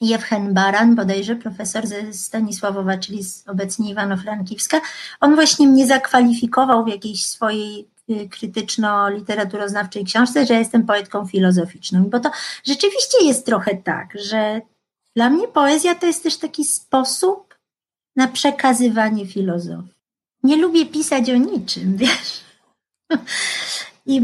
Jewchen 0.00 0.54
Baran, 0.54 0.94
bodajże 0.94 1.36
profesor 1.36 1.86
ze 1.86 2.12
Stanisławowa, 2.12 2.98
czyli 2.98 3.24
z 3.24 3.48
obecnie 3.48 3.94
Iwano-Frankiwska, 3.94 4.80
on 5.20 5.34
właśnie 5.34 5.66
mnie 5.68 5.86
zakwalifikował 5.86 6.84
w 6.84 6.88
jakiejś 6.88 7.26
swojej 7.26 7.88
y, 8.10 8.28
krytyczno-literaturoznawczej 8.28 10.04
książce, 10.04 10.46
że 10.46 10.54
jestem 10.54 10.86
poetką 10.86 11.26
filozoficzną. 11.26 12.04
Bo 12.04 12.20
to 12.20 12.30
rzeczywiście 12.64 13.24
jest 13.24 13.46
trochę 13.46 13.76
tak, 13.76 14.14
że 14.30 14.60
dla 15.16 15.30
mnie 15.30 15.48
poezja 15.48 15.94
to 15.94 16.06
jest 16.06 16.22
też 16.22 16.36
taki 16.36 16.64
sposób 16.64 17.54
na 18.16 18.28
przekazywanie 18.28 19.26
filozofii. 19.26 19.94
Nie 20.42 20.56
lubię 20.56 20.86
pisać 20.86 21.30
o 21.30 21.36
niczym, 21.36 21.96
wiesz. 22.02 22.40
I, 24.06 24.22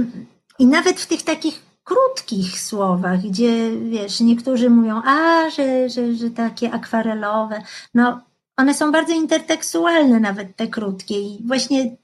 i 0.59 0.67
nawet 0.67 1.01
w 1.01 1.07
tych 1.07 1.23
takich 1.23 1.63
krótkich 1.85 2.61
słowach, 2.61 3.21
gdzie 3.21 3.71
wiesz, 3.91 4.21
niektórzy 4.21 4.71
mówią, 4.71 5.03
a, 5.05 5.51
że, 5.51 5.89
że, 5.89 6.15
że 6.15 6.31
takie 6.31 6.73
akwarelowe, 6.73 7.63
no 7.95 8.21
one 8.57 8.75
są 8.75 8.93
bardzo 8.93 9.13
intertekstualne, 9.13 10.21
nawet 10.21 10.57
te 10.57 10.67
krótkie. 10.67 11.21
I 11.21 11.43
właśnie 11.47 11.97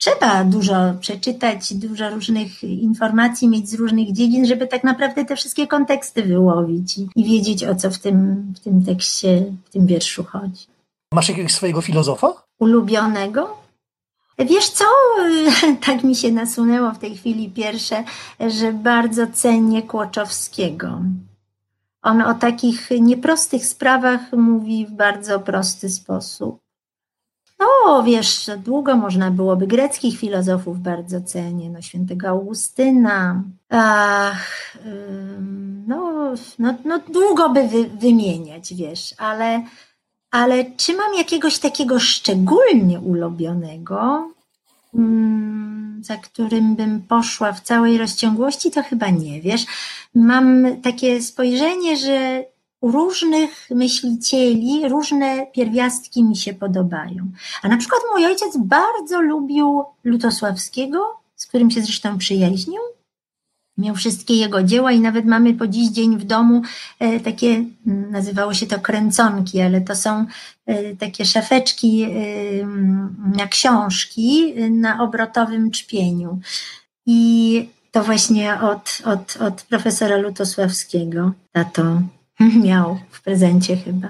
trzeba 0.00 0.44
dużo 0.44 0.74
przeczytać, 1.00 1.74
dużo 1.74 2.10
różnych 2.10 2.64
informacji 2.64 3.48
mieć 3.48 3.68
z 3.68 3.74
różnych 3.74 4.12
dziedzin, 4.12 4.46
żeby 4.46 4.66
tak 4.66 4.84
naprawdę 4.84 5.24
te 5.24 5.36
wszystkie 5.36 5.66
konteksty 5.66 6.22
wyłowić 6.22 6.98
i, 6.98 7.08
i 7.16 7.24
wiedzieć, 7.24 7.64
o 7.64 7.74
co 7.74 7.90
w 7.90 7.98
tym, 7.98 8.52
w 8.56 8.60
tym 8.60 8.84
tekście, 8.84 9.44
w 9.64 9.70
tym 9.70 9.86
wierszu 9.86 10.24
chodzi. 10.24 10.66
Masz 11.12 11.28
jakiegoś 11.28 11.52
swojego 11.52 11.80
filozofa? 11.80 12.32
Ulubionego? 12.58 13.56
Wiesz 14.38 14.68
co, 14.68 14.84
tak 15.86 16.04
mi 16.04 16.16
się 16.16 16.32
nasunęło 16.32 16.92
w 16.92 16.98
tej 16.98 17.16
chwili 17.16 17.50
pierwsze, 17.50 18.04
że 18.48 18.72
bardzo 18.72 19.26
cenię 19.26 19.82
Kłoczowskiego. 19.82 21.00
On 22.02 22.22
o 22.22 22.34
takich 22.34 22.90
nieprostych 23.00 23.66
sprawach 23.66 24.32
mówi 24.32 24.86
w 24.86 24.90
bardzo 24.90 25.40
prosty 25.40 25.90
sposób. 25.90 26.58
No, 27.60 28.02
wiesz, 28.02 28.50
długo 28.64 28.96
można 28.96 29.30
byłoby 29.30 29.66
greckich 29.66 30.18
filozofów 30.18 30.80
bardzo 30.80 31.20
cenię, 31.20 31.70
no 31.70 31.82
świętego 31.82 32.28
Augustyna, 32.28 33.42
ach, 33.68 34.76
no, 35.86 36.32
no, 36.58 36.74
no 36.84 37.00
długo 37.08 37.48
by 37.48 37.68
wy, 37.68 37.88
wymieniać, 37.88 38.74
wiesz, 38.74 39.14
ale, 39.18 39.62
ale 40.30 40.64
czy 40.76 40.96
mam 40.96 41.14
jakiegoś 41.14 41.58
takiego 41.58 42.00
szczególnie 42.00 43.00
ulubionego, 43.00 44.30
za 46.00 46.16
którym 46.16 46.76
bym 46.76 47.02
poszła 47.02 47.52
w 47.52 47.60
całej 47.60 47.98
rozciągłości, 47.98 48.70
to 48.70 48.82
chyba 48.82 49.10
nie, 49.10 49.40
wiesz. 49.40 49.66
Mam 50.14 50.66
takie 50.82 51.22
spojrzenie, 51.22 51.96
że 51.96 52.44
różnych 52.82 53.68
myślicieli 53.70 54.88
różne 54.88 55.46
pierwiastki 55.46 56.24
mi 56.24 56.36
się 56.36 56.54
podobają. 56.54 57.30
A 57.62 57.68
na 57.68 57.76
przykład 57.76 58.00
mój 58.12 58.26
ojciec 58.26 58.56
bardzo 58.56 59.20
lubił 59.20 59.84
Lutosławskiego, 60.04 61.20
z 61.36 61.46
którym 61.46 61.70
się 61.70 61.82
zresztą 61.82 62.18
przyjaźnił. 62.18 62.80
Miał 63.78 63.94
wszystkie 63.94 64.34
jego 64.34 64.62
dzieła 64.62 64.92
i 64.92 65.00
nawet 65.00 65.24
mamy 65.24 65.54
po 65.54 65.66
dziś 65.66 65.88
dzień 65.88 66.18
w 66.18 66.24
domu 66.24 66.62
e, 66.98 67.20
takie, 67.20 67.64
nazywało 67.86 68.54
się 68.54 68.66
to 68.66 68.80
kręconki, 68.80 69.60
ale 69.60 69.80
to 69.80 69.96
są 69.96 70.26
e, 70.66 70.96
takie 70.96 71.24
szafeczki 71.24 72.02
e, 72.02 72.08
na 73.36 73.46
książki 73.46 74.54
na 74.70 75.02
obrotowym 75.02 75.70
czpieniu. 75.70 76.38
I 77.06 77.68
to 77.90 78.04
właśnie 78.04 78.60
od, 78.60 79.02
od, 79.04 79.36
od 79.36 79.62
profesora 79.62 80.16
Lutosławskiego 80.16 81.32
tato 81.52 82.00
Miał 82.64 82.98
w 83.10 83.22
prezencie 83.22 83.76
chyba. 83.76 84.08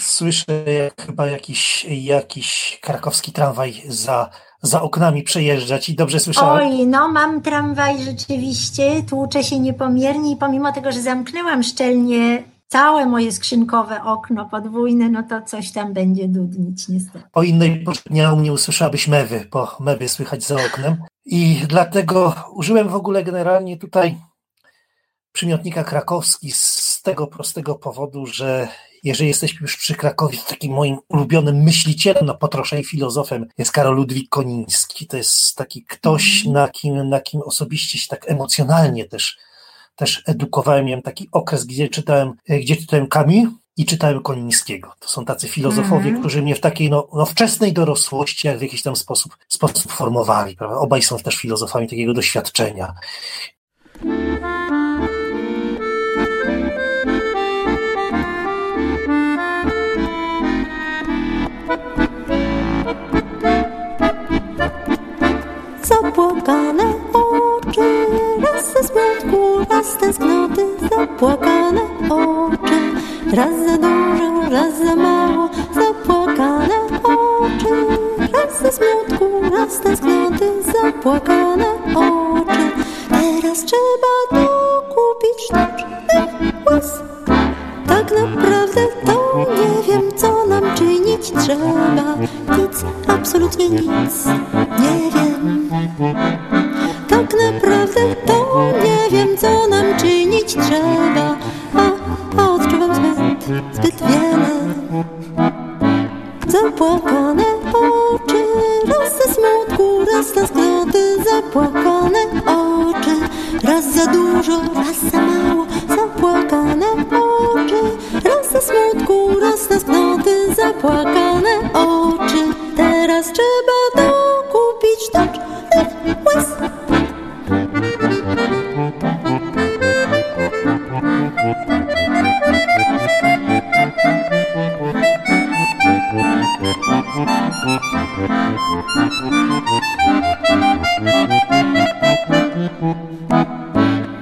Słyszę 0.00 0.64
jak 0.84 1.06
chyba 1.06 1.26
jakiś, 1.26 1.86
jakiś 1.88 2.78
krakowski 2.82 3.32
tramwaj 3.32 3.82
za, 3.88 4.30
za 4.62 4.82
oknami 4.82 5.22
przejeżdżać 5.22 5.88
i 5.88 5.94
dobrze 5.94 6.20
słyszałem? 6.20 6.68
Oj, 6.68 6.86
no 6.86 7.08
mam 7.08 7.42
tramwaj 7.42 8.02
rzeczywiście, 8.02 9.02
tłuczę 9.02 9.44
się 9.44 9.60
niepomiernie 9.60 10.32
i 10.32 10.36
pomimo 10.36 10.72
tego, 10.72 10.92
że 10.92 11.02
zamknęłam 11.02 11.62
szczelnie 11.62 12.44
całe 12.66 13.06
moje 13.06 13.32
skrzynkowe 13.32 14.02
okno 14.04 14.48
podwójne, 14.48 15.08
no 15.08 15.22
to 15.22 15.42
coś 15.42 15.72
tam 15.72 15.92
będzie 15.92 16.28
dudnić 16.28 16.88
niestety. 16.88 17.24
O 17.32 17.42
innej 17.42 17.84
porze 17.84 18.00
dnia 18.06 18.32
u 18.32 18.36
mnie 18.36 18.52
usłyszałabyś 18.52 19.08
mewy, 19.08 19.48
bo 19.52 19.76
mewy 19.80 20.08
słychać 20.08 20.44
za 20.44 20.54
oknem 20.54 20.96
i 21.24 21.62
dlatego 21.68 22.34
użyłem 22.52 22.88
w 22.88 22.94
ogóle 22.94 23.24
generalnie 23.24 23.76
tutaj 23.76 24.18
przymiotnika 25.32 25.84
krakowski 25.84 26.52
z 26.52 26.87
tego 27.02 27.26
prostego 27.26 27.74
powodu, 27.74 28.26
że 28.26 28.68
jeżeli 29.04 29.28
jesteśmy 29.28 29.58
już 29.60 29.76
przy 29.76 29.94
Krakowie, 29.94 30.38
to 30.38 30.44
takim 30.50 30.72
moim 30.72 30.98
ulubionym 31.08 31.56
myślicielem, 31.56 32.26
no 32.26 32.34
po 32.34 32.48
trosze 32.48 32.80
i 32.80 32.84
filozofem 32.84 33.46
jest 33.58 33.72
Karol 33.72 33.96
Ludwik 33.96 34.28
Koniński. 34.28 35.06
To 35.06 35.16
jest 35.16 35.56
taki 35.56 35.82
ktoś, 35.82 36.36
mhm. 36.36 36.52
na 36.54 36.68
kim, 36.68 37.08
na 37.08 37.20
kim 37.20 37.42
osobiście 37.42 37.98
się 37.98 38.08
tak 38.08 38.30
emocjonalnie 38.30 39.04
też, 39.04 39.38
też 39.96 40.22
edukowałem. 40.26 40.84
Miałem 40.84 41.02
taki 41.02 41.28
okres, 41.32 41.64
gdzie 41.64 41.88
czytałem, 41.88 42.32
gdzie 42.48 42.76
czytałem 42.76 43.06
Kami 43.06 43.46
i 43.76 43.86
czytałem 43.86 44.22
Konińskiego. 44.22 44.94
To 44.98 45.08
są 45.08 45.24
tacy 45.24 45.48
filozofowie, 45.48 46.08
mm. 46.08 46.20
którzy 46.20 46.42
mnie 46.42 46.54
w 46.54 46.60
takiej 46.60 46.90
no, 46.90 47.08
no, 47.14 47.26
wczesnej 47.26 47.72
dorosłości, 47.72 48.46
jak 48.46 48.58
w 48.58 48.62
jakiś 48.62 48.82
tam 48.82 48.96
sposób, 48.96 49.36
sposób 49.48 49.92
formowali. 49.92 50.56
Prawda? 50.56 50.76
Obaj 50.76 51.02
są 51.02 51.18
też 51.18 51.36
filozofami 51.36 51.88
takiego 51.88 52.14
doświadczenia. 52.14 52.94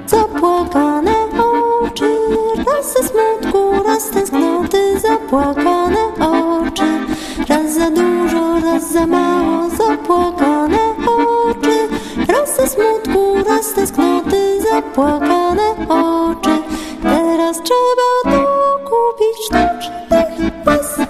Zapłakane 0.07 1.15
oczy, 1.83 2.19
raz 2.67 2.93
ze 2.93 3.09
smutku, 3.09 3.83
raz 3.87 4.11
tęsknoty, 4.11 5.01
zapłakane 5.01 5.99
oczy, 6.21 6.85
raz 7.49 7.75
za 7.75 7.91
dużo, 7.91 8.61
raz 8.61 8.93
za 8.93 9.07
mało, 9.07 9.71
zapłakane 9.71 10.79
oczy, 11.07 11.89
raz 12.29 12.57
ze 12.57 12.69
smutku, 12.69 13.35
raz 13.49 13.73
tęsknoty, 13.73 14.63
zapłakane 14.71 15.75
oczy. 15.89 16.59
Teraz 17.03 17.57
trzeba 17.63 18.37
dokupić 18.37 19.37
sztucznych 19.45 20.67
łez. 20.67 21.07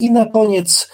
I 0.00 0.10
na 0.10 0.26
koniec 0.26 0.88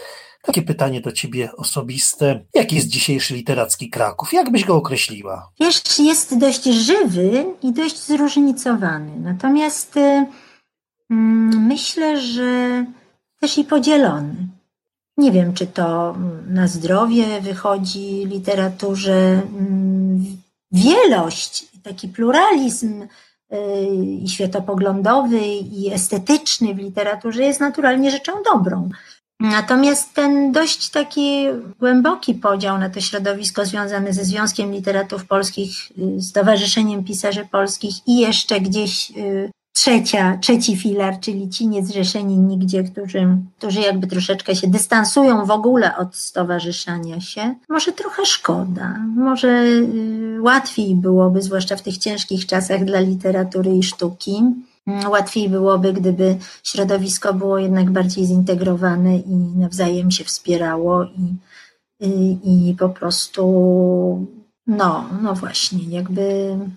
takie 0.47 0.63
pytanie 0.63 1.01
do 1.01 1.13
ciebie 1.13 1.51
osobiste. 1.57 2.41
Jaki 2.55 2.77
jest 2.77 2.89
dzisiejszy 2.89 3.35
literacki 3.35 3.91
Kraków? 3.91 4.33
Jak 4.33 4.51
byś 4.51 4.65
go 4.65 4.77
określiła? 4.77 5.51
Wiesz, 5.61 5.99
jest 5.99 6.39
dość 6.39 6.65
żywy 6.65 7.45
i 7.63 7.73
dość 7.73 7.99
zróżnicowany. 8.07 9.13
Natomiast 9.21 9.97
y, 9.97 10.27
mm, 11.11 11.67
myślę, 11.67 12.21
że 12.21 12.85
też 13.41 13.59
i 13.59 13.65
podzielony. 13.65 14.35
Nie 15.17 15.33
wiem, 15.33 15.55
czy 15.55 15.67
to 15.67 16.17
na 16.49 16.67
zdrowie 16.69 17.41
wychodzi 17.41 18.25
literaturze. 18.27 19.43
mm, 19.59 20.37
Wielość, 20.73 21.67
taki 21.83 22.09
pluralizm 22.09 23.03
y, 23.03 23.07
i 24.23 24.29
światopoglądowy, 24.29 25.47
i 25.47 25.93
estetyczny 25.93 26.75
w 26.75 26.79
literaturze 26.79 27.43
jest 27.43 27.61
naturalnie 27.61 28.11
rzeczą 28.11 28.33
dobrą. 28.55 28.89
Natomiast 29.41 30.15
ten 30.15 30.53
dość 30.53 30.91
taki 30.91 31.47
głęboki 31.81 32.35
podział 32.35 32.79
na 32.79 32.91
to 32.91 33.01
środowisko 33.01 33.65
związane 33.65 34.13
ze 34.13 34.25
Związkiem 34.25 34.73
Literatów 34.73 35.27
Polskich, 35.27 35.93
y, 36.19 36.23
Stowarzyszeniem 36.23 37.05
Pisarzy 37.05 37.49
Polskich 37.51 37.95
i 38.07 38.19
jeszcze 38.19 38.61
gdzieś 38.61 39.11
y, 39.11 39.51
trzecia, 39.75 40.39
trzeci 40.41 40.77
filar, 40.77 41.21
czyli 41.21 41.49
ci 41.49 41.69
niezrzeszeni 41.69 42.39
nigdzie, 42.39 42.85
którzy, 42.85 43.29
którzy 43.59 43.81
jakby 43.81 44.07
troszeczkę 44.07 44.57
się 44.57 44.67
dystansują 44.69 45.47
w 45.47 45.51
ogóle 45.51 45.97
od 45.97 46.17
stowarzyszania 46.17 47.21
się. 47.21 47.55
Może 47.69 47.93
trochę 47.93 48.27
szkoda, 48.27 48.99
może 49.17 49.49
y, 49.49 50.39
łatwiej 50.41 50.95
byłoby, 50.95 51.43
zwłaszcza 51.43 51.77
w 51.77 51.83
tych 51.83 51.99
ciężkich 51.99 52.47
czasach 52.47 52.85
dla 52.85 53.01
literatury 53.01 53.77
i 53.77 53.83
sztuki, 53.83 54.43
Łatwiej 55.09 55.49
byłoby, 55.49 55.93
gdyby 55.93 56.39
środowisko 56.63 57.35
było 57.35 57.59
jednak 57.59 57.91
bardziej 57.91 58.27
zintegrowane 58.27 59.17
i 59.17 59.35
nawzajem 59.37 60.11
się 60.11 60.25
wspierało 60.25 61.05
i, 61.05 61.35
i, 62.01 62.39
i 62.71 62.75
po 62.75 62.89
prostu, 62.89 63.47
no, 64.67 65.09
no 65.23 65.35
właśnie, 65.35 65.85
jakby 65.89 66.23
mm, 66.23 66.77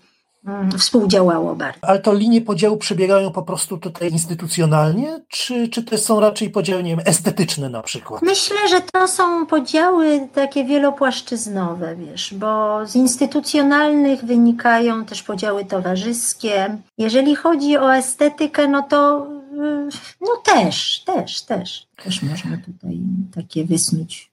współdziałało 0.77 1.55
bardziej. 1.55 1.81
Ale 1.81 1.99
to 1.99 2.13
linie 2.13 2.41
podziału 2.41 2.77
przebiegają 2.77 3.31
po 3.31 3.43
prostu 3.43 3.77
tutaj 3.77 4.11
instytucjonalnie, 4.11 5.19
czy, 5.27 5.67
czy 5.67 5.83
to 5.83 5.97
są 5.97 6.19
raczej 6.19 6.49
podziały, 6.49 6.83
nie 6.83 6.89
wiem, 6.95 7.05
estetyczne 7.05 7.69
na 7.69 7.81
przykład? 7.81 8.21
Myślę, 8.21 8.57
że 8.69 8.81
to 8.81 9.07
są 9.07 9.45
podziały 9.45 10.27
takie 10.33 10.65
wielopłaszczyznowe, 10.65 11.95
wiesz, 11.95 12.33
bo 12.33 12.79
z 12.87 12.95
instytucjonalnych 12.95 14.25
wynikają 14.25 15.05
też 15.05 15.23
podziały 15.23 15.65
towarzyskie. 15.65 16.77
Jeżeli 16.97 17.35
chodzi 17.35 17.77
o 17.77 17.95
estetykę, 17.95 18.67
no 18.67 18.83
to 18.83 19.27
y, 19.53 19.89
no 20.21 20.35
też, 20.45 21.03
też, 21.05 21.41
też. 21.41 21.87
Też 22.03 22.21
można 22.21 22.57
tutaj 22.57 22.99
takie 23.35 23.65
wysnuć 23.65 24.28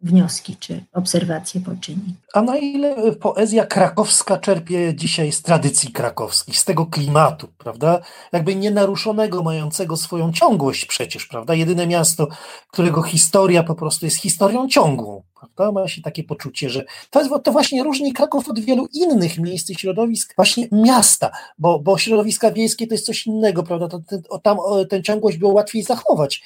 wnioski 0.00 0.56
czy 0.56 0.84
obserwacje 0.92 1.60
poczynić. 1.60 2.14
A 2.34 2.42
na 2.42 2.56
ile 2.56 3.12
poezja 3.12 3.66
krakowska 3.66 4.38
czerpie 4.38 4.94
dzisiaj 4.94 5.32
z 5.32 5.42
tradycji 5.42 5.92
krakowskich, 5.92 6.58
z 6.58 6.64
tego 6.64 6.86
klimatu, 6.86 7.48
prawda? 7.58 8.00
Jakby 8.32 8.54
nienaruszonego, 8.54 9.42
mającego 9.42 9.96
swoją 9.96 10.32
ciągłość 10.32 10.84
przecież, 10.84 11.26
prawda? 11.26 11.54
Jedyne 11.54 11.86
miasto, 11.86 12.28
którego 12.70 13.02
historia 13.02 13.62
po 13.62 13.74
prostu 13.74 14.06
jest 14.06 14.16
historią 14.16 14.68
ciągłą, 14.68 15.22
prawda? 15.40 15.72
Ma 15.72 15.88
się 15.88 16.02
takie 16.02 16.24
poczucie, 16.24 16.70
że 16.70 16.84
to, 17.10 17.20
jest, 17.20 17.32
to 17.44 17.52
właśnie 17.52 17.84
różni 17.84 18.12
Kraków 18.12 18.48
od 18.48 18.60
wielu 18.60 18.88
innych 18.92 19.38
miejsc 19.38 19.70
i 19.70 19.74
środowisk, 19.74 20.34
właśnie 20.36 20.68
miasta, 20.72 21.30
bo, 21.58 21.78
bo 21.78 21.98
środowiska 21.98 22.50
wiejskie 22.50 22.86
to 22.86 22.94
jest 22.94 23.06
coś 23.06 23.26
innego, 23.26 23.62
prawda? 23.62 23.88
To, 23.88 24.00
ten, 24.08 24.22
tam 24.42 24.58
tę 24.90 25.02
ciągłość 25.02 25.36
było 25.36 25.52
łatwiej 25.52 25.82
zachować, 25.82 26.42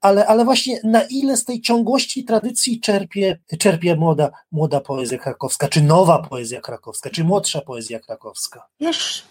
ale, 0.00 0.26
ale 0.26 0.44
właśnie 0.44 0.80
na 0.84 1.02
ile 1.02 1.36
z 1.36 1.44
tej 1.44 1.60
ciągłości 1.60 2.24
tradycji 2.24 2.80
czerpie, 2.80 3.38
czerpie 3.58 3.96
młoda, 3.96 4.30
młoda 4.52 4.80
poezja 4.80 5.18
krakowska, 5.18 5.68
czy 5.68 5.82
nowa 5.82 6.18
poezja 6.18 6.60
krakowska, 6.60 7.10
czy 7.10 7.24
młodsza 7.24 7.60
poezja 7.60 8.00
krakowska? 8.00 8.66
Wiesz, 8.80 9.24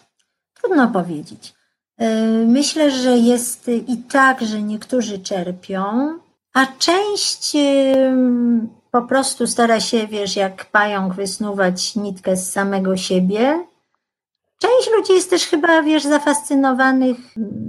trudno 0.62 0.88
powiedzieć. 0.88 1.54
Yy, 2.00 2.08
Myślę, 2.48 2.92
że 2.92 3.18
jest 3.18 3.68
i 3.88 3.98
tak, 3.98 4.42
że 4.42 4.62
niektórzy 4.62 5.20
czerpią, 5.20 5.84
a 6.54 6.66
część 6.80 7.56
yy, 7.56 8.14
po 8.92 9.02
prostu 9.02 9.48
stara 9.48 9.80
się, 9.80 10.08
wiesz, 10.08 10.36
jak 10.36 10.66
pająk 10.66 11.14
wysnuwać 11.14 11.96
nitkę 11.96 12.36
z 12.36 12.52
samego 12.52 12.98
siebie. 12.98 13.66
Część 14.60 14.90
ludzi 14.98 15.14
jest 15.14 15.30
też 15.30 15.48
chyba, 15.48 15.82
wiesz, 15.82 16.04
zafascynowanych 16.04 17.18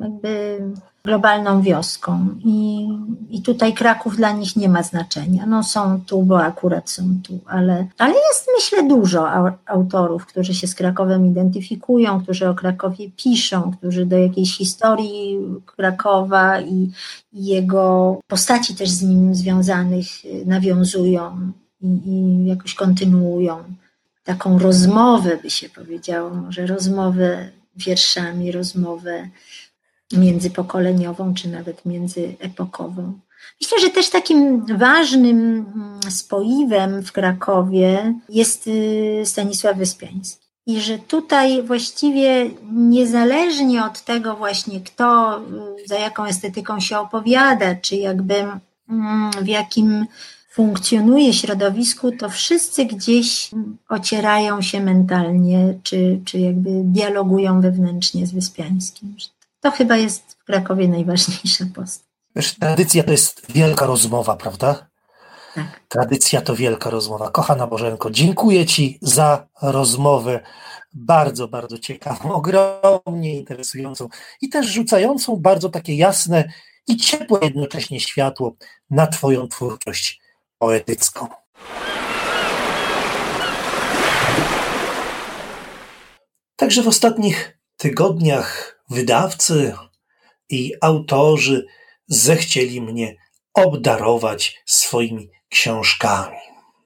jakby 0.01 0.61
globalną 1.07 1.63
wioską 1.63 2.29
i, 2.45 2.89
i 3.31 3.43
tutaj 3.43 3.75
Kraków 3.75 4.17
dla 4.17 4.33
nich 4.33 4.57
nie 4.57 4.69
ma 4.69 4.83
znaczenia. 4.83 5.47
No 5.47 5.63
są 5.63 6.01
tu, 6.07 6.23
bo 6.23 6.43
akurat 6.43 6.91
są 6.91 7.03
tu, 7.25 7.39
ale, 7.47 7.87
ale 7.99 8.15
jest 8.15 8.49
myślę 8.57 8.89
dużo 8.89 9.31
au- 9.31 9.53
autorów, 9.67 10.27
którzy 10.27 10.55
się 10.55 10.67
z 10.67 10.75
Krakowem 10.75 11.27
identyfikują, 11.27 12.21
którzy 12.23 12.49
o 12.49 12.55
Krakowie 12.55 13.11
piszą, 13.17 13.73
którzy 13.79 14.07
do 14.07 14.19
jakiejś 14.19 14.57
historii 14.57 15.39
Krakowa 15.77 16.61
i, 16.61 16.91
i 17.33 17.47
jego 17.47 18.19
postaci 18.29 18.75
też 18.75 18.91
z 18.91 19.03
nim 19.03 19.35
związanych 19.35 20.07
y, 20.25 20.47
nawiązują 20.47 21.53
i, 21.81 21.87
i 21.87 22.47
jakoś 22.47 22.75
kontynuują 22.75 23.57
taką 24.25 24.59
rozmowę, 24.59 25.39
by 25.43 25.51
się 25.51 25.69
powiedziało, 25.69 26.31
może 26.31 26.67
rozmowę 26.67 27.49
wierszami, 27.77 28.53
rozmowę 28.53 29.29
międzypokoleniową, 30.13 31.35
czy 31.35 31.49
nawet 31.49 31.85
międzyepokową. 31.85 33.13
Myślę, 33.61 33.81
że 33.81 33.91
też 33.91 34.11
takim 34.11 34.67
ważnym 34.79 35.67
mm, 35.75 36.01
spoiwem 36.11 37.03
w 37.03 37.13
Krakowie 37.13 38.15
jest 38.29 38.67
y, 38.67 39.23
Stanisław 39.25 39.77
Wyspiański. 39.77 40.47
I 40.67 40.81
że 40.81 40.99
tutaj 40.99 41.63
właściwie 41.63 42.51
niezależnie 42.73 43.85
od 43.85 44.01
tego 44.01 44.37
właśnie, 44.37 44.81
kto 44.81 45.39
y, 45.39 45.89
za 45.89 45.99
jaką 45.99 46.25
estetyką 46.25 46.81
się 46.81 46.99
opowiada, 46.99 47.75
czy 47.75 47.97
jakby 47.97 48.35
mm, 48.89 49.31
w 49.43 49.47
jakim 49.47 50.07
funkcjonuje 50.51 51.33
środowisku, 51.33 52.13
to 52.13 52.29
wszyscy 52.29 52.85
gdzieś 52.85 53.51
ocierają 53.89 54.63
się 54.63 54.81
mentalnie, 54.81 55.79
czy, 55.83 56.21
czy 56.25 56.39
jakby 56.39 56.71
dialogują 56.85 57.61
wewnętrznie 57.61 58.27
z 58.27 58.33
Wyspiańskim. 58.33 59.17
To 59.67 59.71
chyba 59.71 59.97
jest 59.97 60.37
w 60.41 60.45
Krakowie 60.45 60.89
najważniejsza 60.89 61.65
postać. 61.75 62.09
Wiesz, 62.37 62.55
tradycja 62.55 63.03
to 63.03 63.11
jest 63.11 63.53
wielka 63.53 63.87
rozmowa, 63.87 64.37
prawda? 64.37 64.89
Tak. 65.55 65.81
Tradycja 65.89 66.41
to 66.41 66.57
wielka 66.57 66.91
rozmowa. 66.91 67.31
Kochana 67.31 67.67
Bożenko, 67.67 68.11
dziękuję 68.11 68.67
Ci 68.67 68.99
za 69.03 69.49
rozmowę. 69.63 70.41
Bardzo, 70.93 71.49
bardzo 71.49 71.79
ciekawą, 71.79 72.33
ogromnie 72.33 73.35
interesującą 73.35 74.09
i 74.41 74.49
też 74.49 74.67
rzucającą 74.67 75.37
bardzo 75.37 75.69
takie 75.69 75.97
jasne 75.97 76.45
i 76.87 76.97
ciepłe 76.97 77.39
jednocześnie 77.43 78.01
światło 78.01 78.57
na 78.91 79.07
Twoją 79.07 79.49
twórczość 79.49 80.21
poetycką. 80.59 81.29
Także 86.57 86.83
w 86.83 86.89
ostatnich 86.89 87.59
tygodniach 87.77 88.76
wydawcy 88.91 89.75
i 90.49 90.73
autorzy 90.81 91.67
zechcieli 92.07 92.81
mnie 92.81 93.17
obdarować 93.55 94.63
swoimi 94.67 95.31
książkami. 95.49 96.37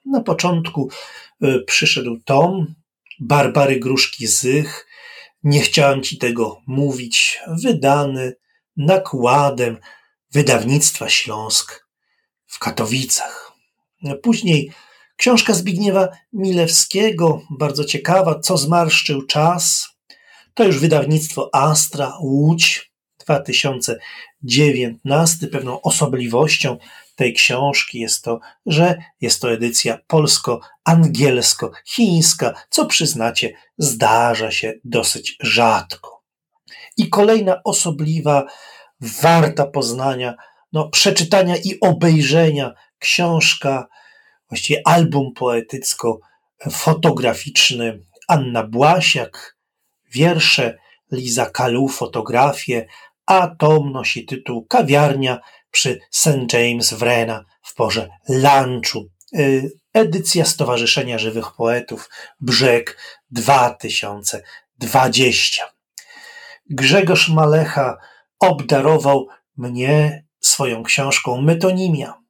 Na 0.07 0.21
początku 0.21 0.91
y, 1.43 1.65
przyszedł 1.67 2.21
tom 2.25 2.75
Barbary 3.21 3.79
Gruszki 3.81 4.27
Zych. 4.27 4.87
Nie 5.43 5.61
chciałem 5.61 6.03
ci 6.03 6.19
tego 6.19 6.63
mówić, 6.67 7.41
wydany 7.63 8.37
nakładem 8.77 9.79
wydawnictwa 10.33 11.09
Śląsk 11.09 11.87
w 12.47 12.59
Katowicach. 12.59 13.53
Później 14.23 14.73
książka 15.17 15.55
Zbigniewa 15.55 16.09
Milewskiego, 16.33 17.43
bardzo 17.51 17.85
ciekawa, 17.85 18.41
Co 18.41 18.57
zmarszczył 18.57 19.27
czas. 19.27 19.90
To 20.61 20.65
już 20.65 20.79
wydawnictwo 20.79 21.51
Astra, 21.53 22.17
Łódź, 22.21 22.93
2019. 23.19 25.47
Pewną 25.47 25.83
osobliwością 25.83 26.77
tej 27.17 27.35
książki 27.35 28.01
jest 28.01 28.25
to, 28.25 28.41
że 28.67 28.97
jest 29.21 29.41
to 29.41 29.53
edycja 29.53 29.99
polsko-angielsko-chińska, 30.07 32.55
co 32.71 32.87
przyznacie, 32.87 33.53
zdarza 33.79 34.51
się 34.51 34.73
dosyć 34.85 35.37
rzadko. 35.41 36.23
I 36.97 37.09
kolejna 37.09 37.61
osobliwa, 37.65 38.47
warta 39.01 39.67
poznania, 39.67 40.35
no, 40.73 40.89
przeczytania 40.89 41.57
i 41.57 41.81
obejrzenia 41.81 42.75
książka, 42.99 43.89
właściwie 44.49 44.83
album 44.85 45.33
poetycko-fotograficzny 45.35 48.01
Anna 48.29 48.67
Błasiak, 48.67 49.60
wiersze 50.11 50.79
Liza 51.13 51.47
Kalu, 51.47 51.89
fotografie, 51.89 52.87
a 53.27 53.49
tom 53.59 53.93
nosi 53.93 54.27
tytuł 54.27 54.67
Kawiarnia 54.67 55.41
przy 55.71 56.01
St. 56.11 56.53
James 56.53 56.95
Wrena 56.95 57.45
w 57.63 57.75
porze 57.75 58.09
lunchu. 58.29 59.09
Y, 59.35 59.73
edycja 59.93 60.45
Stowarzyszenia 60.45 61.19
Żywych 61.19 61.53
Poetów 61.57 62.11
Brzeg 62.41 62.99
2020. 63.31 65.63
Grzegorz 66.71 67.29
Malecha 67.29 67.97
obdarował 68.39 69.29
mnie 69.57 70.25
swoją 70.41 70.83
książką 70.83 71.41
Metonimia. 71.41 72.21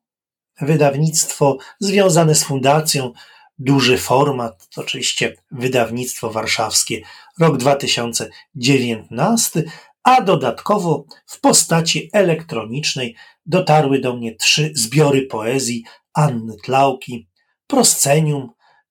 Wydawnictwo 0.61 1.59
związane 1.81 2.35
z 2.35 2.45
fundacją, 2.45 3.12
duży 3.59 3.99
format, 3.99 4.68
oczywiście 4.76 5.37
wydawnictwo 5.51 6.31
warszawskie, 6.31 7.01
rok 7.41 7.57
2019, 7.57 9.62
a 10.03 10.20
dodatkowo 10.20 11.05
w 11.26 11.41
postaci 11.41 12.11
elektronicznej 12.12 13.16
dotarły 13.47 13.99
do 13.99 14.16
mnie 14.16 14.36
trzy 14.36 14.72
zbiory 14.74 15.26
poezji 15.26 15.84
Anny 16.14 16.57
Tlauki, 16.64 17.28
Proscenium, 17.66 18.51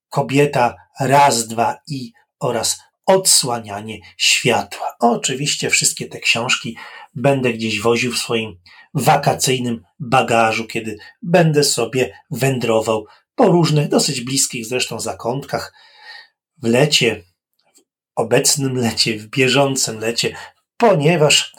Kobieta, 0.10 0.76
Raz, 1.00 1.48
Dwa 1.48 1.78
i 1.88 2.12
oraz 2.40 2.80
Odsłanianie 3.06 4.00
Światła. 4.18 4.96
Oczywiście 5.00 5.70
wszystkie 5.70 6.08
te 6.08 6.20
książki 6.20 6.78
będę 7.16 7.54
gdzieś 7.54 7.82
woził 7.82 8.12
w 8.12 8.18
swoim 8.18 8.60
wakacyjnym 8.94 9.84
bagażu, 10.00 10.68
kiedy 10.68 10.98
będę 11.22 11.64
sobie 11.64 12.20
wędrował 12.32 13.06
po 13.36 13.48
różnych, 13.48 13.88
dosyć 13.88 14.22
bliskich 14.22 14.66
zresztą 14.66 15.00
zakątkach 15.00 15.74
w 16.58 16.68
lecie, 16.68 17.24
obecnym 18.20 18.78
lecie, 18.78 19.20
w 19.20 19.28
bieżącym 19.28 20.00
lecie, 20.00 20.36
ponieważ 20.78 21.54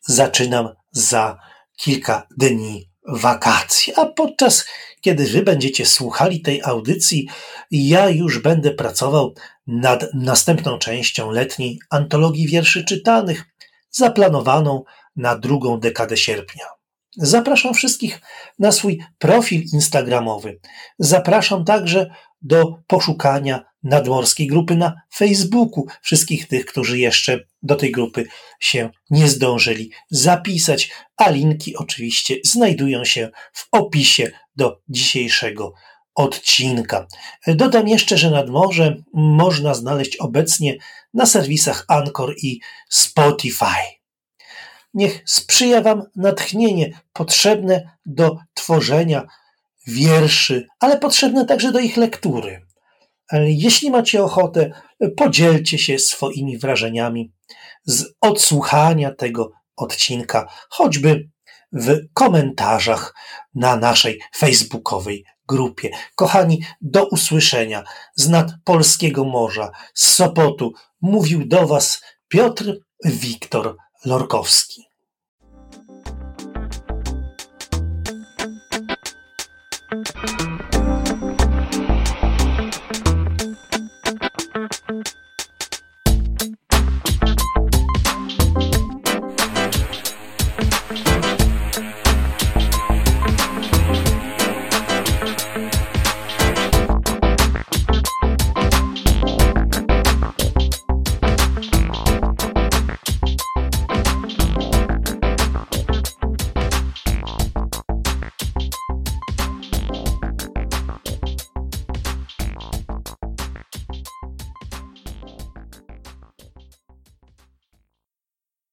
zaczynam 0.00 0.68
za 0.90 1.38
kilka 1.76 2.26
dni 2.36 2.90
wakacji, 3.08 3.92
a 3.96 4.06
podczas 4.06 4.64
kiedy 5.00 5.26
wy 5.26 5.42
będziecie 5.42 5.86
słuchali 5.86 6.40
tej 6.40 6.62
audycji, 6.62 7.28
ja 7.70 8.08
już 8.08 8.38
będę 8.38 8.70
pracował 8.70 9.34
nad 9.66 10.04
następną 10.14 10.78
częścią 10.78 11.30
letniej 11.30 11.78
antologii 11.90 12.48
wierszy 12.48 12.84
czytanych, 12.84 13.44
zaplanowaną 13.90 14.84
na 15.16 15.38
drugą 15.38 15.80
dekadę 15.80 16.16
sierpnia. 16.16 16.64
Zapraszam 17.16 17.74
wszystkich 17.74 18.20
na 18.58 18.72
swój 18.72 19.00
profil 19.18 19.62
Instagramowy. 19.72 20.60
Zapraszam 20.98 21.64
także 21.64 22.10
do 22.42 22.74
poszukania 22.86 23.67
nadmorskiej 23.82 24.46
grupy 24.46 24.76
na 24.76 24.94
Facebooku. 25.14 25.86
Wszystkich 26.02 26.48
tych, 26.48 26.66
którzy 26.66 26.98
jeszcze 26.98 27.40
do 27.62 27.76
tej 27.76 27.92
grupy 27.92 28.26
się 28.60 28.90
nie 29.10 29.28
zdążyli 29.28 29.90
zapisać, 30.10 30.90
a 31.16 31.30
linki 31.30 31.76
oczywiście 31.76 32.34
znajdują 32.44 33.04
się 33.04 33.30
w 33.52 33.68
opisie 33.72 34.30
do 34.56 34.80
dzisiejszego 34.88 35.72
odcinka. 36.14 37.06
Dodam 37.46 37.88
jeszcze, 37.88 38.18
że 38.18 38.30
nadmorze 38.30 38.96
można 39.12 39.74
znaleźć 39.74 40.16
obecnie 40.16 40.76
na 41.14 41.26
serwisach 41.26 41.84
Anchor 41.88 42.34
i 42.42 42.60
Spotify. 42.88 43.98
Niech 44.94 45.22
sprzyja 45.26 45.80
Wam 45.80 46.02
natchnienie 46.16 47.00
potrzebne 47.12 47.90
do 48.06 48.38
tworzenia 48.54 49.26
wierszy, 49.86 50.66
ale 50.80 50.98
potrzebne 50.98 51.44
także 51.44 51.72
do 51.72 51.78
ich 51.78 51.96
lektury. 51.96 52.67
Jeśli 53.32 53.90
macie 53.90 54.24
ochotę, 54.24 54.70
podzielcie 55.16 55.78
się 55.78 55.98
swoimi 55.98 56.58
wrażeniami 56.58 57.32
z 57.84 58.04
odsłuchania 58.20 59.14
tego 59.14 59.52
odcinka, 59.76 60.48
choćby 60.68 61.28
w 61.72 61.96
komentarzach 62.14 63.14
na 63.54 63.76
naszej 63.76 64.20
facebookowej 64.36 65.24
grupie. 65.48 65.90
Kochani, 66.14 66.62
do 66.80 67.08
usłyszenia 67.08 67.84
z 68.14 68.28
nad 68.28 68.50
polskiego 68.64 69.24
morza, 69.24 69.70
z 69.94 70.14
Sopotu 70.14 70.72
mówił 71.00 71.46
do 71.46 71.66
Was 71.66 72.02
Piotr 72.28 72.78
Wiktor 73.04 73.76
Lorkowski. 74.04 74.87